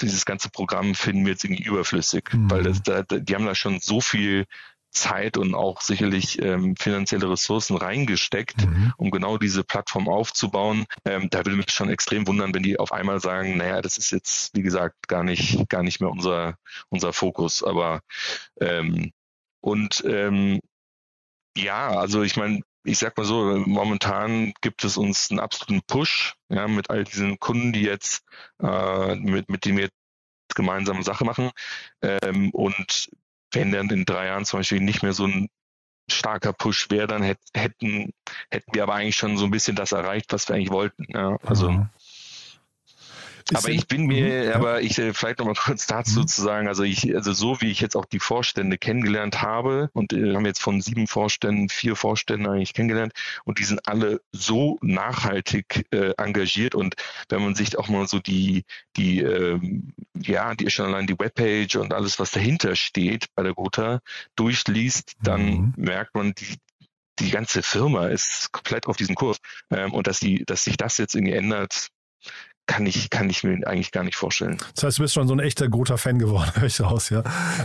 dieses 0.02 0.26
ganze 0.26 0.50
Programm 0.50 0.96
finden 0.96 1.26
wir 1.26 1.34
jetzt 1.34 1.44
irgendwie 1.44 1.64
überflüssig, 1.64 2.34
mhm. 2.34 2.52
weil 2.52 2.64
das, 2.64 2.84
da, 2.84 3.04
die 3.04 3.36
haben 3.36 3.46
da 3.46 3.56
schon 3.56 3.80
so 3.80 4.00
viel 4.02 4.46
Zeit 4.96 5.38
und 5.38 5.54
auch 5.54 5.82
sicherlich 5.82 6.42
ähm, 6.42 6.76
finanzielle 6.76 7.30
Ressourcen 7.30 7.78
reingesteckt, 7.78 8.66
mhm. 8.66 8.94
um 8.98 9.12
genau 9.12 9.38
diese 9.38 9.64
Plattform 9.64 10.08
aufzubauen. 10.10 10.86
Ähm, 11.06 11.30
da 11.30 11.40
würde 11.40 11.58
mich 11.58 11.72
schon 11.72 11.90
extrem 11.90 12.28
wundern, 12.28 12.54
wenn 12.54 12.64
die 12.64 12.80
auf 12.80 12.92
einmal 12.92 13.20
sagen, 13.20 13.58
naja, 13.58 13.82
das 13.82 13.98
ist 13.98 14.12
jetzt, 14.12 14.56
wie 14.56 14.62
gesagt, 14.62 15.08
gar 15.08 15.24
nicht, 15.24 15.70
gar 15.70 15.84
nicht 15.84 16.02
mehr 16.02 16.10
unser, 16.10 16.58
unser 16.90 17.14
Fokus. 17.14 17.64
Aber 17.64 18.02
ähm, 18.60 19.12
und 19.62 20.04
ähm, 20.08 20.60
ja, 21.58 21.90
also 21.90 22.24
ich 22.24 22.38
meine, 22.38 22.62
ich 22.84 23.00
sag 23.00 23.18
mal 23.18 23.26
so, 23.26 23.64
momentan 23.66 24.54
gibt 24.62 24.84
es 24.84 24.98
uns 24.98 25.32
einen 25.32 25.40
absoluten 25.40 25.82
Push, 25.88 26.36
ja, 26.50 26.68
mit 26.68 26.90
all 26.90 27.04
diesen 27.04 27.40
Kunden, 27.40 27.74
die 27.74 27.82
jetzt, 27.82 28.24
äh, 28.62 29.16
mit, 29.16 29.50
mit 29.50 29.66
denen 29.66 29.80
wir 29.80 29.90
gemeinsame 30.54 31.04
Sache 31.04 31.26
machen. 31.26 31.52
Ähm, 32.02 32.52
und 32.52 33.10
wenn 33.56 33.72
dann 33.72 33.90
in 33.90 34.06
drei 34.06 34.28
Jahren 34.28 34.46
zum 34.46 34.60
Beispiel 34.60 34.82
nicht 34.82 35.04
mehr 35.04 35.14
so 35.14 35.26
ein 35.26 35.50
starker 36.10 36.54
Push 36.54 36.90
wäre, 36.92 37.08
dann 37.08 37.24
hätten, 37.24 38.14
hätten 38.52 38.74
wir 38.74 38.84
aber 38.84 38.94
eigentlich 38.94 39.16
schon 39.16 39.38
so 39.38 39.46
ein 39.46 39.52
bisschen 39.52 39.76
das 39.76 39.92
erreicht, 39.92 40.32
was 40.34 40.48
wir 40.48 40.56
eigentlich 40.56 40.70
wollten. 40.70 41.06
Ja, 41.10 41.38
also 41.44 41.72
mhm 41.72 41.90
aber 43.54 43.70
ich 43.70 43.88
bin 43.88 44.06
mir, 44.08 44.46
ja. 44.46 44.56
aber 44.56 44.82
ich 44.82 44.98
äh, 44.98 45.14
vielleicht 45.14 45.40
noch 45.40 45.46
mal 45.46 45.54
kurz 45.54 45.86
dazu 45.86 46.22
mhm. 46.22 46.28
zu 46.28 46.42
sagen, 46.42 46.68
also 46.68 46.84
ich, 46.84 47.16
also 47.16 47.32
so 47.32 47.62
wie 47.62 47.70
ich 47.70 47.80
jetzt 47.80 47.96
auch 47.96 48.06
die 48.06 48.20
Vorstände 48.20 48.78
kennengelernt 48.78 49.42
habe 49.42 49.90
und 49.94 50.14
äh, 50.14 50.34
haben 50.34 50.46
jetzt 50.46 50.62
von 50.62 50.82
sieben 50.82 51.06
Vorständen 51.06 51.70
vier 51.70 51.96
Vorstände 51.96 52.50
eigentlich 52.50 52.74
kennengelernt 52.74 53.14
und 53.44 53.60
die 53.60 53.64
sind 53.64 53.88
alle 53.88 54.22
so 54.32 54.80
nachhaltig 54.82 55.86
äh, 55.92 56.14
engagiert 56.18 56.74
und 56.74 56.96
wenn 57.30 57.44
man 57.44 57.54
sich 57.54 57.78
auch 57.78 57.88
mal 57.88 58.08
so 58.08 58.20
die, 58.20 58.66
die, 58.98 59.20
ähm, 59.20 59.94
ja, 60.28 60.56
die 60.56 60.70
schon 60.70 60.88
allein 60.88 61.08
die 61.08 61.18
Webpage 61.18 61.76
und 61.76 61.94
alles, 61.94 62.20
was 62.20 62.32
dahinter 62.32 62.76
steht 62.76 63.28
bei 63.36 63.44
der 63.44 63.54
Gotha 63.54 64.00
durchliest, 64.36 65.14
dann 65.22 65.46
mhm. 65.46 65.74
merkt 65.78 66.16
man, 66.16 66.34
die, 66.34 66.58
die 67.20 67.32
ganze 67.32 67.64
Firma 67.64 68.08
ist 68.08 68.52
komplett 68.52 68.88
auf 68.88 68.98
diesem 68.98 69.16
Kurs. 69.16 69.38
Ähm, 69.72 69.94
und 69.94 70.08
dass 70.08 70.20
die, 70.20 70.46
dass 70.46 70.64
sich 70.64 70.78
das 70.78 70.98
jetzt 70.98 71.16
irgendwie 71.16 71.34
ändert, 71.34 71.90
kann 72.68 72.86
ich, 72.86 73.10
kann 73.10 73.30
ich 73.30 73.44
mir 73.44 73.68
eigentlich 73.68 73.92
gar 73.92 74.04
nicht 74.04 74.16
vorstellen. 74.16 74.58
Das 74.76 74.84
heißt, 74.84 74.98
du 74.98 75.04
bist 75.04 75.14
schon 75.14 75.28
so 75.28 75.36
ein 75.36 75.40
echter 75.40 75.68
Gotha-Fan 75.68 76.20
geworden, 76.20 76.52
höre 76.56 76.66
ich 76.66 76.82
raus, 76.82 77.10
ja. 77.10 77.20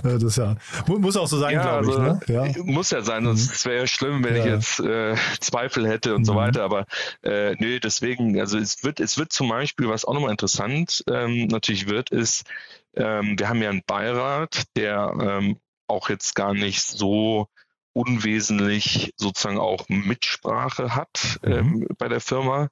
Äh, 0.04 0.18
das 0.18 0.36
ja, 0.36 0.56
muss 0.86 1.16
auch 1.16 1.26
so 1.26 1.38
sein, 1.38 1.54
ja, 1.54 1.80
glaube 1.80 2.00
also, 2.00 2.20
ich. 2.22 2.28
Ne? 2.28 2.54
Ja. 2.56 2.62
Muss 2.64 2.90
ja 2.90 3.02
sein, 3.02 3.24
sonst 3.24 3.64
mhm. 3.64 3.70
wäre 3.70 3.80
ja 3.80 3.86
schlimm, 3.86 4.24
wenn 4.24 4.36
ja. 4.36 4.40
ich 4.40 4.46
jetzt 4.46 4.80
äh, 4.80 5.14
Zweifel 5.40 5.88
hätte 5.88 6.14
und 6.14 6.22
mhm. 6.22 6.26
so 6.26 6.34
weiter. 6.34 6.64
Aber 6.64 6.86
äh, 7.22 7.54
nö, 7.58 7.80
deswegen, 7.80 8.38
also 8.40 8.58
es 8.58 8.84
wird, 8.84 9.00
es 9.00 9.18
wird 9.18 9.32
zum 9.32 9.48
Beispiel, 9.48 9.88
was 9.88 10.04
auch 10.04 10.14
nochmal 10.14 10.30
interessant 10.30 11.04
ähm, 11.08 11.46
natürlich 11.46 11.88
wird, 11.88 12.10
ist, 12.10 12.44
ähm, 12.94 13.38
wir 13.38 13.48
haben 13.48 13.62
ja 13.62 13.70
einen 13.70 13.82
Beirat, 13.86 14.64
der 14.76 15.12
ähm, 15.20 15.56
auch 15.86 16.08
jetzt 16.08 16.34
gar 16.34 16.54
nicht 16.54 16.82
so 16.82 17.48
unwesentlich 18.00 19.12
sozusagen 19.16 19.58
auch 19.58 19.88
Mitsprache 19.88 20.94
hat 20.94 21.38
mhm. 21.42 21.52
ähm, 21.52 21.86
bei 21.98 22.08
der 22.08 22.20
Firma. 22.20 22.68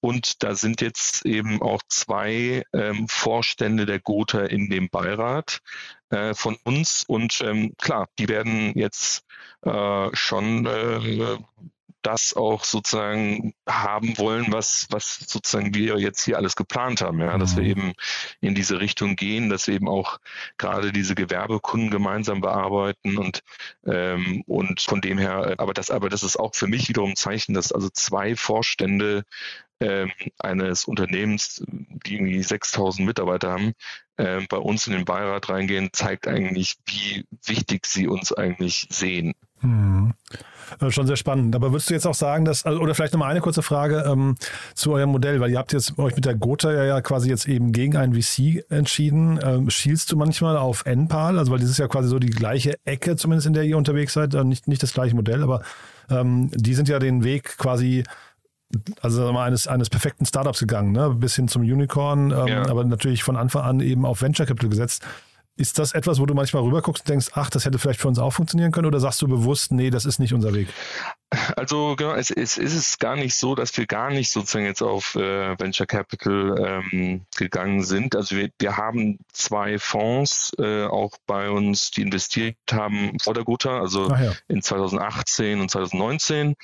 Und 0.00 0.42
da 0.44 0.54
sind 0.54 0.80
jetzt 0.80 1.26
eben 1.26 1.60
auch 1.60 1.80
zwei 1.88 2.62
ähm, 2.72 3.08
Vorstände 3.08 3.86
der 3.86 3.98
Gotha 3.98 4.42
in 4.44 4.70
dem 4.70 4.88
Beirat 4.88 5.60
äh, 6.10 6.34
von 6.34 6.56
uns. 6.62 7.04
Und 7.08 7.40
ähm, 7.44 7.74
klar, 7.78 8.08
die 8.18 8.28
werden 8.28 8.72
jetzt 8.76 9.24
äh, 9.62 10.08
schon 10.14 10.66
äh, 10.66 11.38
das 12.02 12.34
auch 12.34 12.64
sozusagen 12.64 13.54
haben 13.68 14.16
wollen, 14.18 14.46
was, 14.50 14.86
was 14.90 15.18
sozusagen 15.26 15.74
wir 15.74 15.98
jetzt 15.98 16.24
hier 16.24 16.36
alles 16.36 16.56
geplant 16.56 17.00
haben, 17.00 17.20
ja, 17.20 17.36
dass 17.38 17.56
wir 17.56 17.62
mhm. 17.64 17.70
eben 17.70 17.92
in 18.40 18.54
diese 18.54 18.80
Richtung 18.80 19.16
gehen, 19.16 19.48
dass 19.48 19.66
wir 19.66 19.74
eben 19.74 19.88
auch 19.88 20.18
gerade 20.56 20.92
diese 20.92 21.14
Gewerbekunden 21.14 21.90
gemeinsam 21.90 22.40
bearbeiten 22.40 23.18
und, 23.18 23.42
ähm, 23.86 24.42
und 24.46 24.80
von 24.80 25.00
dem 25.00 25.18
her, 25.18 25.54
aber 25.58 25.74
das, 25.74 25.90
aber 25.90 26.08
das 26.08 26.22
ist 26.22 26.38
auch 26.38 26.54
für 26.54 26.66
mich 26.66 26.88
wiederum 26.88 27.10
ein 27.10 27.16
Zeichen, 27.16 27.54
dass 27.54 27.72
also 27.72 27.88
zwei 27.88 28.36
Vorstände 28.36 29.24
ähm, 29.80 30.10
eines 30.38 30.86
Unternehmens, 30.86 31.62
die 31.68 32.14
irgendwie 32.14 32.42
6000 32.42 33.06
Mitarbeiter 33.06 33.52
haben, 33.52 33.74
äh, 34.16 34.40
bei 34.48 34.56
uns 34.56 34.86
in 34.88 34.92
den 34.92 35.04
Beirat 35.04 35.48
reingehen, 35.48 35.90
zeigt 35.92 36.26
eigentlich, 36.26 36.76
wie 36.86 37.24
wichtig 37.44 37.86
sie 37.86 38.08
uns 38.08 38.32
eigentlich 38.32 38.88
sehen. 38.90 39.34
Hm. 39.60 40.14
Äh, 40.80 40.90
schon 40.90 41.06
sehr 41.06 41.16
spannend. 41.16 41.54
Aber 41.54 41.72
würdest 41.72 41.90
du 41.90 41.94
jetzt 41.94 42.06
auch 42.06 42.14
sagen, 42.14 42.44
dass, 42.44 42.64
also, 42.64 42.80
oder 42.80 42.94
vielleicht 42.94 43.12
nochmal 43.12 43.30
eine 43.30 43.40
kurze 43.40 43.62
Frage 43.62 44.04
ähm, 44.06 44.36
zu 44.74 44.92
eurem 44.92 45.10
Modell, 45.10 45.40
weil 45.40 45.50
ihr 45.50 45.58
habt 45.58 45.72
jetzt 45.72 45.98
euch 45.98 46.14
mit 46.14 46.24
der 46.24 46.34
Gotha 46.34 46.72
ja 46.72 47.00
quasi 47.00 47.28
jetzt 47.28 47.48
eben 47.48 47.72
gegen 47.72 47.96
ein 47.96 48.14
VC 48.14 48.64
entschieden. 48.70 49.40
Ähm, 49.42 49.70
schielst 49.70 50.12
du 50.12 50.16
manchmal 50.16 50.56
auf 50.56 50.84
NPAL? 50.84 51.38
Also, 51.38 51.52
weil 51.52 51.58
das 51.58 51.70
ist 51.70 51.78
ja 51.78 51.88
quasi 51.88 52.08
so 52.08 52.18
die 52.18 52.30
gleiche 52.30 52.74
Ecke, 52.84 53.16
zumindest 53.16 53.46
in 53.46 53.54
der 53.54 53.64
ihr 53.64 53.76
unterwegs 53.76 54.12
seid, 54.12 54.34
äh, 54.34 54.44
nicht, 54.44 54.68
nicht 54.68 54.82
das 54.82 54.92
gleiche 54.92 55.14
Modell, 55.14 55.42
aber 55.42 55.62
ähm, 56.10 56.50
die 56.54 56.74
sind 56.74 56.88
ja 56.88 56.98
den 56.98 57.24
Weg 57.24 57.56
quasi 57.58 58.04
also 59.00 59.16
sagen 59.16 59.28
wir 59.28 59.32
mal, 59.32 59.46
eines, 59.46 59.66
eines 59.66 59.88
perfekten 59.88 60.26
Startups 60.26 60.60
gegangen, 60.60 60.92
ne? 60.92 61.08
bis 61.14 61.34
hin 61.36 61.48
zum 61.48 61.62
Unicorn, 61.62 62.30
ähm, 62.32 62.48
ja. 62.48 62.68
aber 62.68 62.84
natürlich 62.84 63.24
von 63.24 63.36
Anfang 63.36 63.62
an 63.62 63.80
eben 63.80 64.04
auf 64.04 64.20
Venture 64.20 64.44
Capital 64.44 64.68
gesetzt. 64.68 65.02
Ist 65.58 65.80
das 65.80 65.92
etwas, 65.92 66.20
wo 66.20 66.26
du 66.26 66.34
manchmal 66.34 66.62
rüberguckst 66.62 67.02
und 67.02 67.08
denkst, 67.08 67.30
ach, 67.34 67.50
das 67.50 67.64
hätte 67.64 67.80
vielleicht 67.80 67.98
für 67.98 68.06
uns 68.06 68.20
auch 68.20 68.30
funktionieren 68.30 68.70
können? 68.70 68.86
Oder 68.86 69.00
sagst 69.00 69.20
du 69.22 69.26
bewusst, 69.26 69.72
nee, 69.72 69.90
das 69.90 70.04
ist 70.04 70.20
nicht 70.20 70.32
unser 70.32 70.54
Weg? 70.54 70.68
Also 71.56 71.96
genau, 71.96 72.14
es, 72.14 72.30
es 72.30 72.56
ist 72.56 72.74
es 72.74 72.98
gar 73.00 73.16
nicht 73.16 73.34
so, 73.34 73.56
dass 73.56 73.76
wir 73.76 73.86
gar 73.86 74.10
nicht 74.10 74.30
sozusagen 74.30 74.66
jetzt 74.66 74.82
auf 74.82 75.16
äh, 75.16 75.58
Venture 75.58 75.86
Capital 75.86 76.84
ähm, 76.92 77.22
gegangen 77.36 77.82
sind. 77.82 78.14
Also 78.14 78.36
wir, 78.36 78.50
wir 78.60 78.76
haben 78.76 79.18
zwei 79.32 79.80
Fonds 79.80 80.52
äh, 80.60 80.84
auch 80.84 81.10
bei 81.26 81.50
uns, 81.50 81.90
die 81.90 82.02
investiert 82.02 82.56
haben 82.70 83.18
vor 83.18 83.34
der 83.34 83.42
Gotha, 83.42 83.80
also 83.80 84.08
ja. 84.10 84.32
in 84.46 84.62
2018 84.62 85.60
und 85.60 85.72
2019 85.72 86.54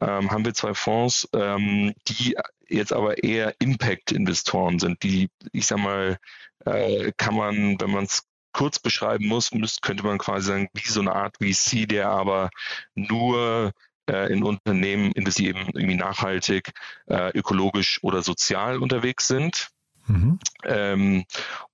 ähm, 0.00 0.30
haben 0.30 0.44
wir 0.44 0.54
zwei 0.54 0.74
Fonds, 0.74 1.28
ähm, 1.34 1.92
die 2.06 2.36
jetzt 2.68 2.92
aber 2.92 3.24
eher 3.24 3.52
Impact-Investoren 3.58 4.78
sind, 4.78 5.02
die, 5.02 5.28
ich 5.50 5.66
sag 5.66 5.80
mal, 5.80 6.18
äh, 6.64 7.12
kann 7.16 7.34
man, 7.34 7.80
wenn 7.80 7.90
man 7.90 8.04
es 8.04 8.22
kurz 8.54 8.78
beschreiben 8.78 9.26
muss, 9.26 9.52
müsst, 9.52 9.82
könnte 9.82 10.04
man 10.04 10.16
quasi 10.18 10.46
sagen, 10.46 10.68
wie 10.72 10.88
so 10.88 11.00
eine 11.00 11.14
Art 11.14 11.36
VC, 11.36 11.86
der 11.86 12.08
aber 12.08 12.48
nur 12.94 13.72
äh, 14.08 14.32
in 14.32 14.42
Unternehmen 14.42 15.12
investiert, 15.12 15.56
eben 15.56 15.70
irgendwie 15.74 15.96
nachhaltig, 15.96 16.70
äh, 17.06 17.36
ökologisch 17.36 17.98
oder 18.02 18.22
sozial 18.22 18.78
unterwegs 18.78 19.26
sind. 19.26 19.68
Mhm. 20.06 20.38
Ähm, 20.64 21.24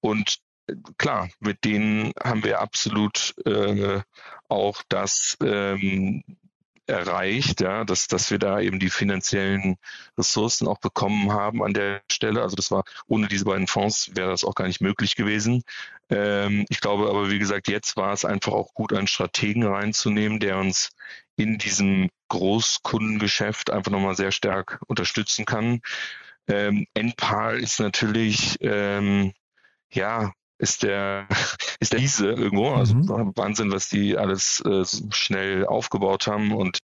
und 0.00 0.38
äh, 0.66 0.74
klar, 0.98 1.28
mit 1.38 1.64
denen 1.64 2.12
haben 2.22 2.42
wir 2.42 2.60
absolut 2.60 3.34
äh, 3.44 4.00
auch 4.48 4.82
das 4.88 5.36
ähm, 5.44 6.24
erreicht, 6.90 7.60
ja, 7.60 7.84
dass, 7.84 8.06
dass 8.06 8.30
wir 8.30 8.38
da 8.38 8.60
eben 8.60 8.78
die 8.78 8.90
finanziellen 8.90 9.76
Ressourcen 10.18 10.68
auch 10.68 10.78
bekommen 10.78 11.32
haben 11.32 11.62
an 11.62 11.72
der 11.72 12.02
Stelle. 12.10 12.42
Also 12.42 12.56
das 12.56 12.70
war 12.70 12.84
ohne 13.06 13.28
diese 13.28 13.44
beiden 13.44 13.66
Fonds 13.66 14.14
wäre 14.14 14.30
das 14.30 14.44
auch 14.44 14.54
gar 14.54 14.66
nicht 14.66 14.80
möglich 14.80 15.16
gewesen. 15.16 15.62
Ähm, 16.10 16.66
ich 16.68 16.80
glaube 16.80 17.08
aber, 17.08 17.30
wie 17.30 17.38
gesagt, 17.38 17.68
jetzt 17.68 17.96
war 17.96 18.12
es 18.12 18.24
einfach 18.24 18.52
auch 18.52 18.74
gut, 18.74 18.92
einen 18.92 19.06
Strategen 19.06 19.64
reinzunehmen, 19.64 20.40
der 20.40 20.58
uns 20.58 20.90
in 21.36 21.58
diesem 21.58 22.10
Großkundengeschäft 22.28 23.70
einfach 23.70 23.90
nochmal 23.90 24.16
sehr 24.16 24.32
stark 24.32 24.80
unterstützen 24.86 25.46
kann. 25.46 25.80
Ähm, 26.48 26.86
NPAL 26.94 27.60
ist 27.60 27.80
natürlich 27.80 28.58
ähm, 28.60 29.32
ja 29.92 30.32
ist 30.60 30.82
der, 30.82 31.26
ist 31.80 31.92
der 31.92 32.00
Riese 32.00 32.28
irgendwo. 32.28 32.72
Also 32.74 32.94
mhm. 32.94 33.32
Wahnsinn, 33.36 33.72
was 33.72 33.88
die 33.88 34.16
alles 34.16 34.62
äh, 34.64 34.84
so 34.84 35.10
schnell 35.10 35.66
aufgebaut 35.66 36.26
haben. 36.26 36.52
Und 36.52 36.78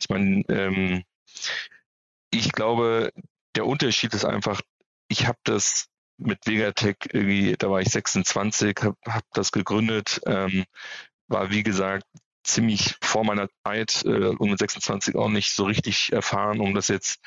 ich 0.00 0.08
meine, 0.08 0.44
ähm, 0.48 1.04
ich 2.30 2.52
glaube, 2.52 3.12
der 3.54 3.66
Unterschied 3.66 4.14
ist 4.14 4.24
einfach, 4.24 4.60
ich 5.08 5.26
habe 5.26 5.38
das 5.44 5.88
mit 6.18 6.46
Vegatech 6.46 6.96
irgendwie, 7.12 7.56
da 7.58 7.70
war 7.70 7.80
ich 7.80 7.88
26, 7.88 8.76
habe 8.82 8.96
hab 9.06 9.24
das 9.32 9.52
gegründet, 9.52 10.20
ähm, 10.26 10.64
war 11.28 11.50
wie 11.50 11.62
gesagt 11.62 12.04
ziemlich 12.46 12.96
vor 13.02 13.24
meiner 13.24 13.48
Zeit 13.64 14.04
äh, 14.04 14.28
und 14.28 14.50
mit 14.50 14.58
26 14.58 15.16
auch 15.16 15.28
nicht 15.28 15.54
so 15.54 15.64
richtig 15.64 16.12
erfahren, 16.12 16.60
um 16.60 16.74
das 16.74 16.88
jetzt 16.88 17.20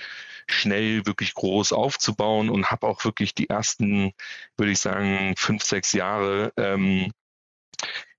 schnell 0.47 1.05
wirklich 1.05 1.33
groß 1.33 1.73
aufzubauen 1.73 2.49
und 2.49 2.71
habe 2.71 2.87
auch 2.87 3.03
wirklich 3.05 3.35
die 3.35 3.49
ersten, 3.49 4.13
würde 4.57 4.71
ich 4.71 4.79
sagen, 4.79 5.35
fünf, 5.37 5.63
sechs 5.63 5.93
Jahre 5.93 6.51
ähm, 6.57 7.11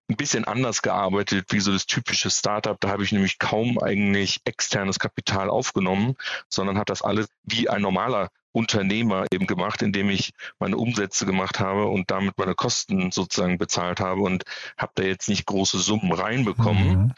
ein 0.09 0.17
bisschen 0.17 0.45
anders 0.45 0.83
gearbeitet, 0.83 1.47
wie 1.51 1.61
so 1.61 1.73
das 1.73 1.87
typische 1.87 2.31
Startup. 2.31 2.79
Da 2.81 2.89
habe 2.89 3.05
ich 3.05 3.13
nämlich 3.13 3.39
kaum 3.39 3.79
eigentlich 3.79 4.41
externes 4.45 4.99
Kapital 4.99 5.49
aufgenommen, 5.49 6.17
sondern 6.49 6.77
habe 6.77 6.87
das 6.87 7.03
alles 7.03 7.29
wie 7.45 7.69
ein 7.69 7.83
normaler 7.83 8.31
Unternehmer 8.53 9.27
eben 9.33 9.47
gemacht, 9.47 9.83
indem 9.83 10.11
ich 10.11 10.33
meine 10.59 10.77
Umsätze 10.77 11.27
gemacht 11.27 11.61
habe 11.61 11.87
und 11.87 12.11
damit 12.11 12.39
meine 12.39 12.55
Kosten 12.55 13.13
sozusagen 13.13 13.59
bezahlt 13.59 14.01
habe 14.01 14.23
und 14.23 14.45
habe 14.77 14.93
da 14.97 15.03
jetzt 15.03 15.29
nicht 15.29 15.47
große 15.47 15.79
Summen 15.79 16.13
reinbekommen. 16.13 16.99
Mhm. 16.99 17.15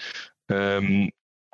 Ähm, 0.48 1.12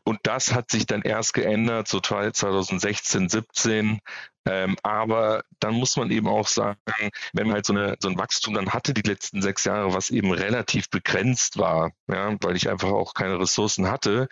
und 0.08 0.20
das 0.22 0.54
hat 0.54 0.70
sich 0.70 0.86
dann 0.86 1.02
erst 1.02 1.34
geändert, 1.34 1.86
so 1.86 2.00
2016, 2.00 3.28
17. 3.28 4.00
Ähm, 4.46 4.76
aber 4.82 5.44
dann 5.60 5.74
muss 5.74 5.96
man 5.98 6.10
eben 6.10 6.26
auch 6.28 6.46
sagen, 6.48 6.80
wenn 7.34 7.46
man 7.46 7.56
halt 7.56 7.66
so, 7.66 7.74
eine, 7.74 7.96
so 8.00 8.08
ein 8.08 8.16
Wachstum 8.16 8.54
dann 8.54 8.72
hatte 8.72 8.94
die 8.94 9.02
letzten 9.02 9.42
sechs 9.42 9.64
Jahre, 9.64 9.92
was 9.92 10.08
eben 10.08 10.32
relativ 10.32 10.88
begrenzt 10.88 11.58
war, 11.58 11.92
ja, 12.06 12.34
weil 12.40 12.56
ich 12.56 12.70
einfach 12.70 12.88
auch 12.88 13.12
keine 13.12 13.38
Ressourcen 13.38 13.90
hatte, 13.90 14.28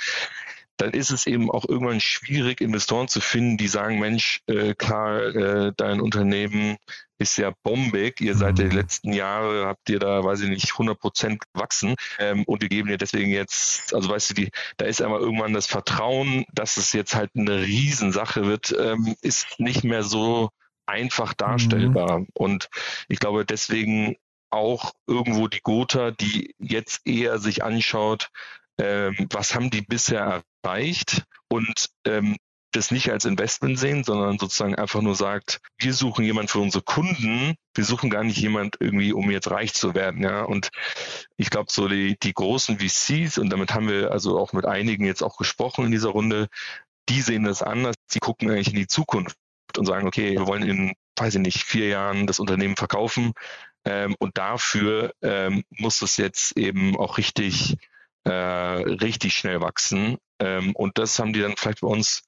dann 0.76 0.90
ist 0.92 1.10
es 1.10 1.26
eben 1.26 1.50
auch 1.50 1.68
irgendwann 1.68 2.00
schwierig, 2.00 2.60
Investoren 2.60 3.08
zu 3.08 3.20
finden, 3.20 3.56
die 3.56 3.68
sagen, 3.68 3.98
Mensch, 3.98 4.42
äh, 4.46 4.74
klar, 4.74 5.22
äh, 5.34 5.72
dein 5.76 6.00
Unternehmen 6.00 6.76
ist 7.18 7.38
ja 7.38 7.52
bombig. 7.62 8.20
Ihr 8.20 8.34
seid 8.34 8.58
die 8.58 8.64
mhm. 8.64 8.72
letzten 8.72 9.12
Jahre, 9.12 9.66
habt 9.66 9.88
ihr 9.88 9.98
da, 9.98 10.22
weiß 10.22 10.42
ich 10.42 10.50
nicht, 10.50 10.72
100 10.72 10.98
Prozent 10.98 11.42
gewachsen. 11.52 11.94
Ähm, 12.18 12.44
und 12.44 12.60
wir 12.60 12.68
geben 12.68 12.88
dir 12.88 12.98
deswegen 12.98 13.30
jetzt, 13.30 13.94
also 13.94 14.08
weißt 14.08 14.30
du, 14.30 14.34
die, 14.34 14.50
da 14.76 14.84
ist 14.84 15.00
aber 15.00 15.18
irgendwann 15.20 15.54
das 15.54 15.66
Vertrauen, 15.66 16.44
dass 16.52 16.76
es 16.76 16.92
jetzt 16.92 17.14
halt 17.14 17.30
eine 17.34 17.62
Riesensache 17.62 18.44
wird, 18.44 18.74
ähm, 18.78 19.16
ist 19.22 19.58
nicht 19.58 19.84
mehr 19.84 20.02
so 20.02 20.50
einfach 20.84 21.32
darstellbar. 21.34 22.20
Mhm. 22.20 22.28
Und 22.34 22.68
ich 23.08 23.18
glaube, 23.18 23.44
deswegen 23.44 24.16
auch 24.50 24.94
irgendwo 25.06 25.48
die 25.48 25.60
Gotha, 25.60 26.12
die 26.12 26.54
jetzt 26.58 27.06
eher 27.06 27.38
sich 27.38 27.64
anschaut, 27.64 28.30
ähm, 28.78 29.16
was 29.30 29.54
haben 29.54 29.70
die 29.70 29.82
bisher 29.82 30.44
erreicht 30.64 31.24
und 31.48 31.88
ähm, 32.06 32.36
das 32.72 32.90
nicht 32.90 33.10
als 33.10 33.24
Investment 33.24 33.78
sehen, 33.78 34.04
sondern 34.04 34.38
sozusagen 34.38 34.74
einfach 34.74 35.00
nur 35.00 35.14
sagt, 35.14 35.60
wir 35.78 35.94
suchen 35.94 36.24
jemanden 36.24 36.48
für 36.48 36.58
unsere 36.58 36.84
Kunden, 36.84 37.54
wir 37.74 37.84
suchen 37.84 38.10
gar 38.10 38.22
nicht 38.22 38.38
jemand 38.38 38.76
irgendwie, 38.80 39.12
um 39.12 39.30
jetzt 39.30 39.50
reich 39.50 39.72
zu 39.72 39.94
werden, 39.94 40.22
ja. 40.22 40.42
Und 40.42 40.68
ich 41.36 41.48
glaube, 41.50 41.72
so 41.72 41.88
die, 41.88 42.18
die 42.22 42.34
großen 42.34 42.78
VCs, 42.78 43.38
und 43.38 43.50
damit 43.50 43.72
haben 43.72 43.88
wir 43.88 44.12
also 44.12 44.38
auch 44.38 44.52
mit 44.52 44.66
einigen 44.66 45.06
jetzt 45.06 45.22
auch 45.22 45.38
gesprochen 45.38 45.86
in 45.86 45.92
dieser 45.92 46.10
Runde, 46.10 46.48
die 47.08 47.22
sehen 47.22 47.44
das 47.44 47.62
anders, 47.62 47.94
die 48.12 48.18
gucken 48.18 48.50
eigentlich 48.50 48.68
in 48.68 48.76
die 48.76 48.86
Zukunft 48.86 49.36
und 49.76 49.86
sagen, 49.86 50.06
okay, 50.06 50.32
wir 50.32 50.46
wollen 50.46 50.62
in, 50.62 50.92
weiß 51.16 51.36
ich 51.36 51.40
nicht, 51.40 51.64
vier 51.64 51.88
Jahren 51.88 52.26
das 52.26 52.40
Unternehmen 52.40 52.76
verkaufen. 52.76 53.32
Ähm, 53.84 54.16
und 54.18 54.36
dafür 54.36 55.12
ähm, 55.22 55.62
muss 55.70 56.02
es 56.02 56.16
jetzt 56.16 56.56
eben 56.56 56.96
auch 56.96 57.18
richtig, 57.18 57.76
äh, 58.26 58.32
richtig 58.32 59.34
schnell 59.34 59.60
wachsen. 59.60 60.18
Ähm, 60.38 60.74
und 60.74 60.98
das 60.98 61.18
haben 61.18 61.32
die 61.32 61.40
dann 61.40 61.56
vielleicht 61.56 61.80
bei 61.80 61.88
uns 61.88 62.22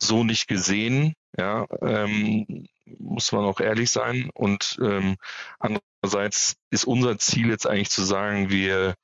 so 0.00 0.24
nicht 0.24 0.48
gesehen. 0.48 1.14
Ja, 1.36 1.66
ähm, 1.82 2.66
muss 2.98 3.32
man 3.32 3.44
auch 3.44 3.60
ehrlich 3.60 3.90
sein. 3.90 4.30
Und 4.34 4.78
ähm, 4.82 5.16
andererseits 5.58 6.56
ist 6.70 6.84
unser 6.84 7.18
Ziel 7.18 7.48
jetzt 7.48 7.66
eigentlich 7.66 7.90
zu 7.90 8.04
sagen, 8.04 8.50
wir 8.50 8.94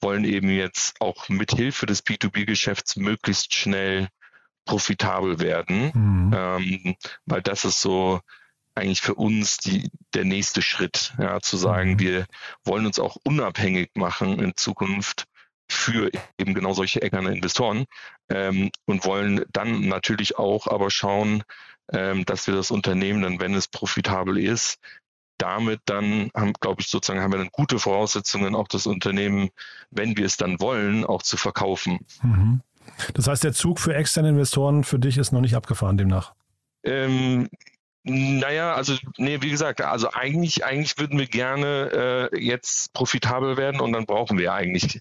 wollen 0.00 0.24
eben 0.24 0.50
jetzt 0.50 1.00
auch 1.00 1.28
mit 1.28 1.52
Hilfe 1.52 1.86
des 1.86 2.04
B2B-Geschäfts 2.04 2.96
möglichst 2.96 3.54
schnell 3.54 4.08
profitabel 4.64 5.40
werden, 5.40 5.92
mhm. 5.94 6.32
ähm, 6.34 6.96
weil 7.26 7.42
das 7.42 7.64
ist 7.64 7.80
so 7.80 8.20
eigentlich 8.74 9.00
für 9.02 9.14
uns 9.14 9.58
die, 9.58 9.90
der 10.14 10.24
nächste 10.24 10.62
Schritt, 10.62 11.14
ja, 11.18 11.40
zu 11.40 11.56
sagen, 11.56 11.92
mhm. 11.92 11.98
wir 12.00 12.26
wollen 12.64 12.86
uns 12.86 12.98
auch 12.98 13.16
unabhängig 13.24 13.90
machen 13.94 14.38
in 14.40 14.56
Zukunft 14.56 15.26
für 15.70 16.10
eben 16.38 16.54
genau 16.54 16.72
solche 16.72 17.02
externe 17.02 17.34
Investoren 17.34 17.86
ähm, 18.28 18.70
und 18.86 19.04
wollen 19.04 19.44
dann 19.52 19.88
natürlich 19.88 20.38
auch 20.38 20.66
aber 20.66 20.90
schauen, 20.90 21.42
ähm, 21.92 22.24
dass 22.24 22.46
wir 22.46 22.54
das 22.54 22.70
Unternehmen 22.70 23.22
dann, 23.22 23.40
wenn 23.40 23.54
es 23.54 23.68
profitabel 23.68 24.38
ist, 24.38 24.78
damit 25.38 25.80
dann 25.86 26.30
haben, 26.34 26.52
glaube 26.54 26.80
ich, 26.80 26.88
sozusagen 26.88 27.20
haben 27.20 27.32
wir 27.32 27.38
dann 27.38 27.50
gute 27.50 27.78
Voraussetzungen, 27.78 28.54
auch 28.54 28.68
das 28.68 28.86
Unternehmen, 28.86 29.50
wenn 29.90 30.16
wir 30.16 30.26
es 30.26 30.36
dann 30.36 30.60
wollen, 30.60 31.04
auch 31.04 31.22
zu 31.22 31.36
verkaufen. 31.36 31.98
Mhm. 32.22 32.60
Das 33.14 33.26
heißt, 33.26 33.42
der 33.44 33.52
Zug 33.52 33.80
für 33.80 33.94
externe 33.94 34.28
Investoren 34.28 34.84
für 34.84 34.98
dich 34.98 35.18
ist 35.18 35.32
noch 35.32 35.40
nicht 35.40 35.54
abgefahren 35.54 35.96
demnach? 35.96 36.34
Ähm, 36.84 37.48
naja, 38.04 38.74
also 38.74 38.96
nee, 39.16 39.40
wie 39.40 39.50
gesagt, 39.50 39.80
also 39.80 40.10
eigentlich, 40.12 40.64
eigentlich 40.64 40.98
würden 40.98 41.18
wir 41.18 41.26
gerne 41.26 42.30
äh, 42.32 42.40
jetzt 42.44 42.92
profitabel 42.92 43.56
werden 43.56 43.80
und 43.80 43.92
dann 43.92 44.04
brauchen 44.04 44.38
wir 44.38 44.52
eigentlich 44.52 45.00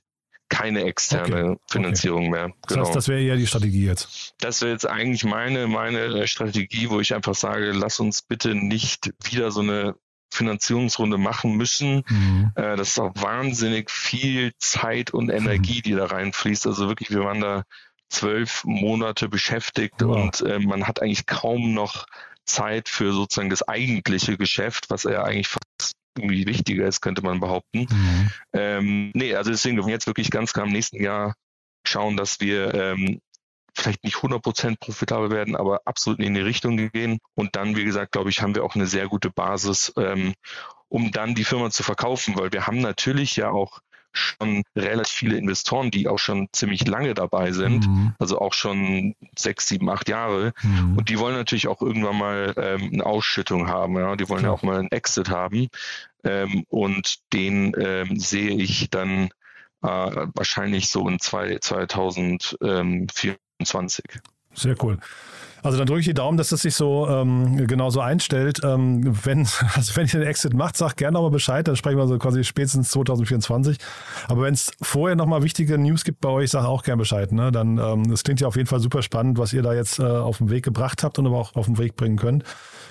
keine 0.54 0.84
externe 0.84 1.52
okay. 1.52 1.60
Finanzierung 1.68 2.28
okay. 2.28 2.30
mehr. 2.30 2.46
Genau. 2.68 2.80
Das 2.82 2.90
heißt, 2.90 2.96
das 2.96 3.08
wäre 3.08 3.22
eher 3.22 3.38
die 3.38 3.48
Strategie 3.48 3.88
jetzt. 3.88 4.36
Das 4.40 4.62
wäre 4.62 4.72
jetzt 4.72 4.88
eigentlich 4.88 5.24
meine, 5.24 5.66
meine 5.68 6.28
Strategie, 6.28 6.92
wo 6.92 7.00
ich 7.00 7.16
einfach 7.16 7.34
sage, 7.34 7.72
lass 7.72 8.00
uns 8.00 8.22
bitte 8.22 8.54
nicht 8.54 9.12
wieder 9.24 9.50
so 9.50 9.62
eine 9.62 9.96
Finanzierungsrunde 10.32 11.18
machen 11.18 11.56
müssen. 11.56 12.04
Mhm. 12.08 12.52
Äh, 12.56 12.76
das 12.76 12.90
ist 12.90 13.00
auch 13.00 13.14
wahnsinnig 13.16 13.90
viel 13.90 14.52
Zeit 14.60 15.12
und 15.12 15.30
Energie, 15.30 15.82
die 15.82 15.94
da 15.94 16.06
reinfließt. 16.06 16.68
Also 16.68 16.88
wirklich, 16.88 17.10
wir 17.10 17.22
waren 17.22 17.42
da 17.42 17.64
zwölf 18.10 18.64
Monate 18.64 19.30
beschäftigt 19.30 19.96
wow. 20.02 20.16
und 20.16 20.42
äh, 20.42 20.60
man 20.60 20.88
hat 20.88 21.02
eigentlich 21.02 21.26
kaum 21.26 21.74
noch 21.74 22.06
Zeit 22.46 22.90
für 22.90 23.12
sozusagen 23.12 23.50
das 23.50 23.68
eigentliche 23.68 24.38
Geschäft, 24.38 24.90
was 24.90 25.04
ja 25.04 25.24
eigentlich 25.24 25.48
fast 25.48 25.96
irgendwie 26.18 26.46
wichtiger 26.46 26.88
ist, 26.88 27.02
könnte 27.02 27.24
man 27.24 27.40
behaupten. 27.40 27.88
Mhm. 27.90 28.32
Ähm, 28.54 29.12
nee, 29.14 29.36
also 29.36 29.52
deswegen, 29.52 29.78
wir 29.78 29.88
jetzt 29.88 30.08
wirklich 30.08 30.32
ganz 30.32 30.54
klar 30.54 30.66
im 30.66 30.72
nächsten 30.72 31.02
Jahr 31.02 31.36
schauen, 31.86 32.18
dass 32.18 32.40
wir 32.40 32.74
ähm, 32.74 33.20
vielleicht 33.76 34.04
nicht 34.04 34.18
100% 34.18 34.78
profitabel 34.80 35.32
werden, 35.32 35.56
aber 35.56 35.82
absolut 35.86 36.20
in 36.20 36.34
die 36.34 36.42
Richtung 36.42 36.78
gehen. 36.92 37.20
Und 37.36 37.56
dann, 37.56 37.76
wie 37.76 37.84
gesagt, 37.84 38.12
glaube 38.12 38.30
ich, 38.30 38.42
haben 38.42 38.56
wir 38.56 38.64
auch 38.64 38.76
eine 38.76 38.88
sehr 38.88 39.08
gute 39.08 39.30
Basis, 39.30 39.94
ähm, 39.98 40.34
um 40.90 41.12
dann 41.12 41.36
die 41.36 41.44
Firma 41.44 41.72
zu 41.72 41.84
verkaufen, 41.84 42.36
weil 42.38 42.52
wir 42.52 42.68
haben 42.68 42.80
natürlich 42.80 43.36
ja 43.36 43.50
auch 43.50 43.80
schon 44.14 44.64
relativ 44.76 45.14
viele 45.14 45.38
Investoren, 45.38 45.92
die 45.92 46.08
auch 46.08 46.20
schon 46.20 46.48
ziemlich 46.52 46.88
lange 46.88 47.14
dabei 47.14 47.52
sind, 47.52 47.88
mhm. 47.88 48.16
also 48.20 48.40
auch 48.40 48.54
schon 48.54 49.16
sechs, 49.38 49.68
sieben, 49.68 49.90
acht 49.90 50.08
Jahre. 50.08 50.54
Mhm. 50.62 50.98
Und 50.98 51.10
die 51.10 51.20
wollen 51.20 51.36
natürlich 51.36 51.68
auch 51.68 51.82
irgendwann 51.82 52.18
mal 52.18 52.54
ähm, 52.58 52.92
eine 52.94 53.06
Ausschüttung 53.06 53.68
haben. 53.68 53.98
Ja? 53.98 54.16
Die 54.16 54.30
wollen 54.30 54.44
ja, 54.44 54.50
ja 54.50 54.54
auch 54.54 54.64
mal 54.64 54.80
einen 54.80 54.92
Exit 54.92 55.30
haben. 55.30 55.68
Ähm, 56.24 56.64
und 56.70 57.20
den 57.34 57.76
ähm, 57.78 58.18
sehe 58.20 58.52
ich 58.52 58.90
dann 58.90 59.30
äh, 59.82 60.28
wahrscheinlich 60.34 60.88
so 60.90 61.10
in 61.10 61.20
zwei, 61.20 61.58
2024. 61.60 64.06
Sehr 64.54 64.82
cool. 64.84 65.00
Also 65.64 65.78
dann 65.78 65.88
drücke 65.88 66.02
ich 66.02 66.06
die 66.06 66.14
Daumen, 66.14 66.38
dass 66.38 66.50
das 66.50 66.62
sich 66.62 66.76
so 66.76 67.08
ähm, 67.10 67.66
genau 67.68 67.90
so 67.90 68.02
einstellt. 68.02 68.60
Ähm, 68.64 69.02
wenn, 69.26 69.40
also 69.76 69.96
wenn 69.96 70.06
ihr 70.06 70.20
den 70.20 70.24
Exit 70.24 70.54
macht, 70.54 70.76
sagt 70.78 70.98
gerne 70.98 71.14
nochmal 71.14 71.32
Bescheid, 71.32 71.68
dann 71.68 71.78
sprechen 71.78 71.98
wir 71.98 72.08
so 72.08 72.18
quasi 72.20 72.44
spätestens 72.44 72.90
2024. 72.90 73.78
Aber 74.28 74.44
wenn 74.44 74.54
es 74.54 74.72
vorher 74.82 75.16
nochmal 75.16 75.42
wichtige 75.42 75.78
News 75.78 76.04
gibt 76.04 76.20
bei 76.20 76.30
euch, 76.30 76.52
sag 76.52 76.66
auch 76.66 76.84
gerne 76.84 77.00
Bescheid. 77.00 77.32
Ne? 77.32 77.52
Dann, 77.52 77.78
ähm, 77.78 78.10
das 78.10 78.24
klingt 78.24 78.42
ja 78.42 78.48
auf 78.48 78.58
jeden 78.58 78.68
Fall 78.68 78.82
super 78.82 79.02
spannend, 79.02 79.38
was 79.38 79.54
ihr 79.54 79.62
da 79.62 79.74
jetzt 79.74 80.00
äh, 80.00 80.04
auf 80.04 80.40
den 80.40 80.50
Weg 80.50 80.66
gebracht 80.66 81.02
habt 81.04 81.18
und 81.18 81.26
aber 81.26 81.38
auch 81.38 81.56
auf 81.56 81.66
den 81.66 81.78
Weg 81.78 81.96
bringen 81.96 82.18
könnt. 82.18 82.44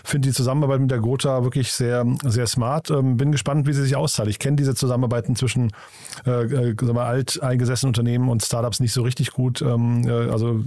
Finde 0.05 0.29
die 0.29 0.35
Zusammenarbeit 0.35 0.81
mit 0.81 0.91
der 0.91 0.99
Gotha 0.99 1.45
wirklich 1.45 1.73
sehr, 1.73 2.05
sehr 2.25 2.47
smart. 2.47 2.91
Ähm, 2.91 3.17
bin 3.17 3.33
gespannt, 3.33 3.67
wie 3.67 3.73
sie 3.73 3.83
sich 3.83 3.97
auszahlt. 3.97 4.29
Ich 4.29 4.38
kenne 4.38 4.57
diese 4.57 4.75
Zusammenarbeiten 4.75 5.37
zwischen 5.37 5.73
äh, 6.27 6.31
äh, 6.31 6.75
wir, 6.75 7.03
alteingesessenen 7.03 7.91
Unternehmen 7.91 8.29
und 8.29 8.43
Startups 8.43 8.81
nicht 8.81 8.93
so 8.93 9.03
richtig 9.03 9.33
gut. 9.33 9.62
Ähm, 9.62 10.07
äh, 10.07 10.31
also 10.31 10.61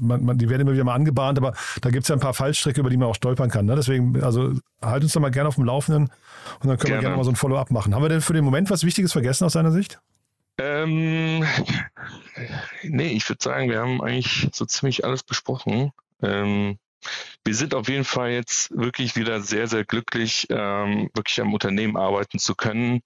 man, 0.00 0.24
man, 0.24 0.38
die 0.38 0.48
werden 0.48 0.62
immer 0.62 0.72
wieder 0.72 0.84
mal 0.84 0.94
angebahnt 0.94 1.36
aber 1.36 1.54
da 1.80 1.90
gibt 1.90 2.04
es 2.04 2.08
ja 2.08 2.16
ein 2.16 2.20
paar 2.20 2.34
Fallstricke, 2.34 2.80
über 2.80 2.90
die 2.90 2.96
man 2.96 3.08
auch 3.08 3.14
stolpern 3.14 3.50
kann. 3.50 3.66
Ne? 3.66 3.76
Deswegen, 3.76 4.22
also 4.22 4.52
halt 4.82 5.02
uns 5.02 5.12
doch 5.12 5.20
mal 5.20 5.30
gerne 5.30 5.48
auf 5.48 5.56
dem 5.56 5.64
Laufenden 5.64 6.04
und 6.04 6.68
dann 6.68 6.78
können 6.78 6.78
gerne. 6.78 6.96
wir 6.96 7.00
gerne 7.00 7.16
mal 7.16 7.24
so 7.24 7.30
ein 7.30 7.36
Follow-up 7.36 7.70
machen. 7.70 7.94
Haben 7.94 8.02
wir 8.02 8.08
denn 8.08 8.20
für 8.20 8.32
den 8.32 8.44
Moment 8.44 8.70
was 8.70 8.84
Wichtiges 8.84 9.12
vergessen 9.12 9.44
aus 9.44 9.54
deiner 9.54 9.72
Sicht? 9.72 9.98
Ähm, 10.58 11.44
nee, 12.82 13.08
ich 13.08 13.28
würde 13.28 13.42
sagen, 13.42 13.68
wir 13.68 13.80
haben 13.80 14.00
eigentlich 14.00 14.48
so 14.52 14.64
ziemlich 14.64 15.04
alles 15.04 15.22
besprochen. 15.22 15.92
Ähm, 16.22 16.78
wir 17.44 17.54
sind 17.54 17.74
auf 17.74 17.88
jeden 17.88 18.04
Fall 18.04 18.30
jetzt 18.30 18.76
wirklich 18.76 19.16
wieder 19.16 19.40
sehr, 19.40 19.68
sehr 19.68 19.84
glücklich, 19.84 20.46
ähm, 20.50 21.10
wirklich 21.14 21.40
am 21.40 21.54
Unternehmen 21.54 21.96
arbeiten 21.96 22.38
zu 22.38 22.54
können. 22.54 23.00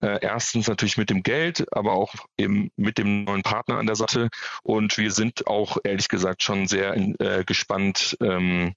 Äh, 0.00 0.18
erstens 0.20 0.68
natürlich 0.68 0.96
mit 0.96 1.10
dem 1.10 1.22
Geld, 1.22 1.64
aber 1.72 1.92
auch 1.92 2.14
eben 2.36 2.70
mit 2.76 2.98
dem 2.98 3.24
neuen 3.24 3.42
Partner 3.42 3.78
an 3.78 3.86
der 3.86 3.96
Seite. 3.96 4.28
Und 4.62 4.98
wir 4.98 5.10
sind 5.10 5.46
auch 5.46 5.78
ehrlich 5.84 6.08
gesagt 6.08 6.42
schon 6.42 6.66
sehr 6.66 6.96
äh, 6.96 7.44
gespannt, 7.44 8.16
ähm, 8.20 8.74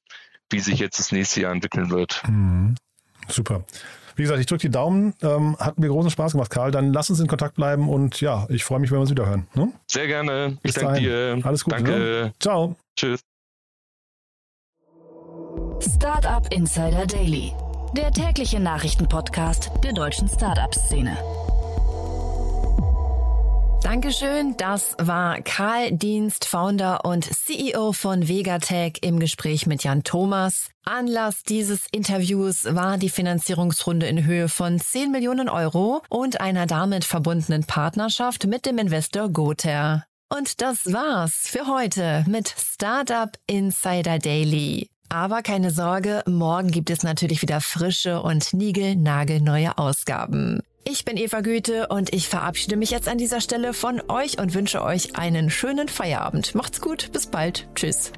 wie 0.49 0.59
sich 0.59 0.79
jetzt 0.79 0.99
das 0.99 1.11
nächste 1.11 1.41
Jahr 1.41 1.51
entwickeln 1.51 1.89
wird. 1.89 2.21
Mhm. 2.27 2.75
Super. 3.27 3.65
Wie 4.15 4.23
gesagt, 4.23 4.39
ich 4.39 4.47
drücke 4.47 4.61
die 4.61 4.71
Daumen. 4.71 5.13
Ähm, 5.21 5.57
hat 5.59 5.77
mir 5.77 5.89
großen 5.89 6.09
Spaß 6.09 6.31
gemacht, 6.31 6.49
Karl. 6.49 6.71
Dann 6.71 6.91
lass 6.91 7.09
uns 7.09 7.19
in 7.19 7.27
Kontakt 7.27 7.55
bleiben 7.55 7.87
und 7.87 8.19
ja, 8.19 8.47
ich 8.49 8.63
freue 8.63 8.79
mich, 8.79 8.89
wenn 8.89 8.97
wir 8.97 9.01
uns 9.01 9.11
wieder 9.11 9.27
hören. 9.27 9.47
Ne? 9.53 9.71
Sehr 9.87 10.07
gerne. 10.07 10.57
Bis 10.63 10.75
ich 10.75 10.81
danke 10.81 11.01
dir. 11.01 11.39
Alles 11.43 11.63
Gute. 11.63 11.75
Danke. 11.75 11.91
Ne? 11.91 12.33
Ciao. 12.39 12.75
Tschüss. 12.95 13.21
Startup 15.79 16.51
Insider 16.51 17.05
Daily, 17.05 17.53
der 17.95 18.11
tägliche 18.11 18.59
Nachrichtenpodcast 18.59 19.69
der 19.83 19.93
deutschen 19.93 20.27
Startup-Szene. 20.27 21.15
Dankeschön. 23.83 24.57
Das 24.57 24.95
war 24.97 25.39
Karl 25.41 25.91
Dienst, 25.91 26.45
Founder 26.45 27.05
und 27.05 27.25
CEO 27.25 27.93
von 27.93 28.27
Vegatech 28.27 28.97
im 29.01 29.19
Gespräch 29.19 29.67
mit 29.67 29.83
Jan 29.83 30.03
Thomas. 30.03 30.69
Anlass 30.83 31.43
dieses 31.43 31.85
Interviews 31.91 32.65
war 32.65 32.97
die 32.97 33.09
Finanzierungsrunde 33.09 34.07
in 34.07 34.25
Höhe 34.25 34.49
von 34.49 34.79
10 34.79 35.11
Millionen 35.11 35.47
Euro 35.47 36.01
und 36.09 36.41
einer 36.41 36.65
damit 36.65 37.05
verbundenen 37.05 37.65
Partnerschaft 37.65 38.47
mit 38.47 38.65
dem 38.65 38.79
Investor 38.79 39.29
Gother. 39.29 40.05
Und 40.35 40.59
das 40.61 40.91
war's 40.91 41.47
für 41.47 41.67
heute 41.67 42.25
mit 42.27 42.53
Startup 42.57 43.29
Insider 43.45 44.17
Daily. 44.17 44.89
Aber 45.09 45.41
keine 45.41 45.71
Sorge, 45.71 46.23
morgen 46.27 46.69
gibt 46.69 46.89
es 46.89 47.03
natürlich 47.03 47.41
wieder 47.41 47.61
frische 47.61 48.21
und 48.21 48.53
niegelnagelneue 48.53 49.77
Ausgaben. 49.77 50.61
Ich 50.83 51.03
bin 51.03 51.17
Eva 51.17 51.41
Güte 51.41 51.87
und 51.87 52.13
ich 52.13 52.29
verabschiede 52.29 52.77
mich 52.77 52.91
jetzt 52.91 53.09
an 53.09 53.17
dieser 53.17 53.41
Stelle 53.41 53.73
von 53.73 54.01
euch 54.07 54.39
und 54.39 54.53
wünsche 54.53 54.81
euch 54.81 55.17
einen 55.17 55.49
schönen 55.49 55.89
Feierabend. 55.89 56.55
Macht's 56.55 56.79
gut, 56.79 57.11
bis 57.11 57.27
bald. 57.27 57.67
Tschüss. 57.75 58.11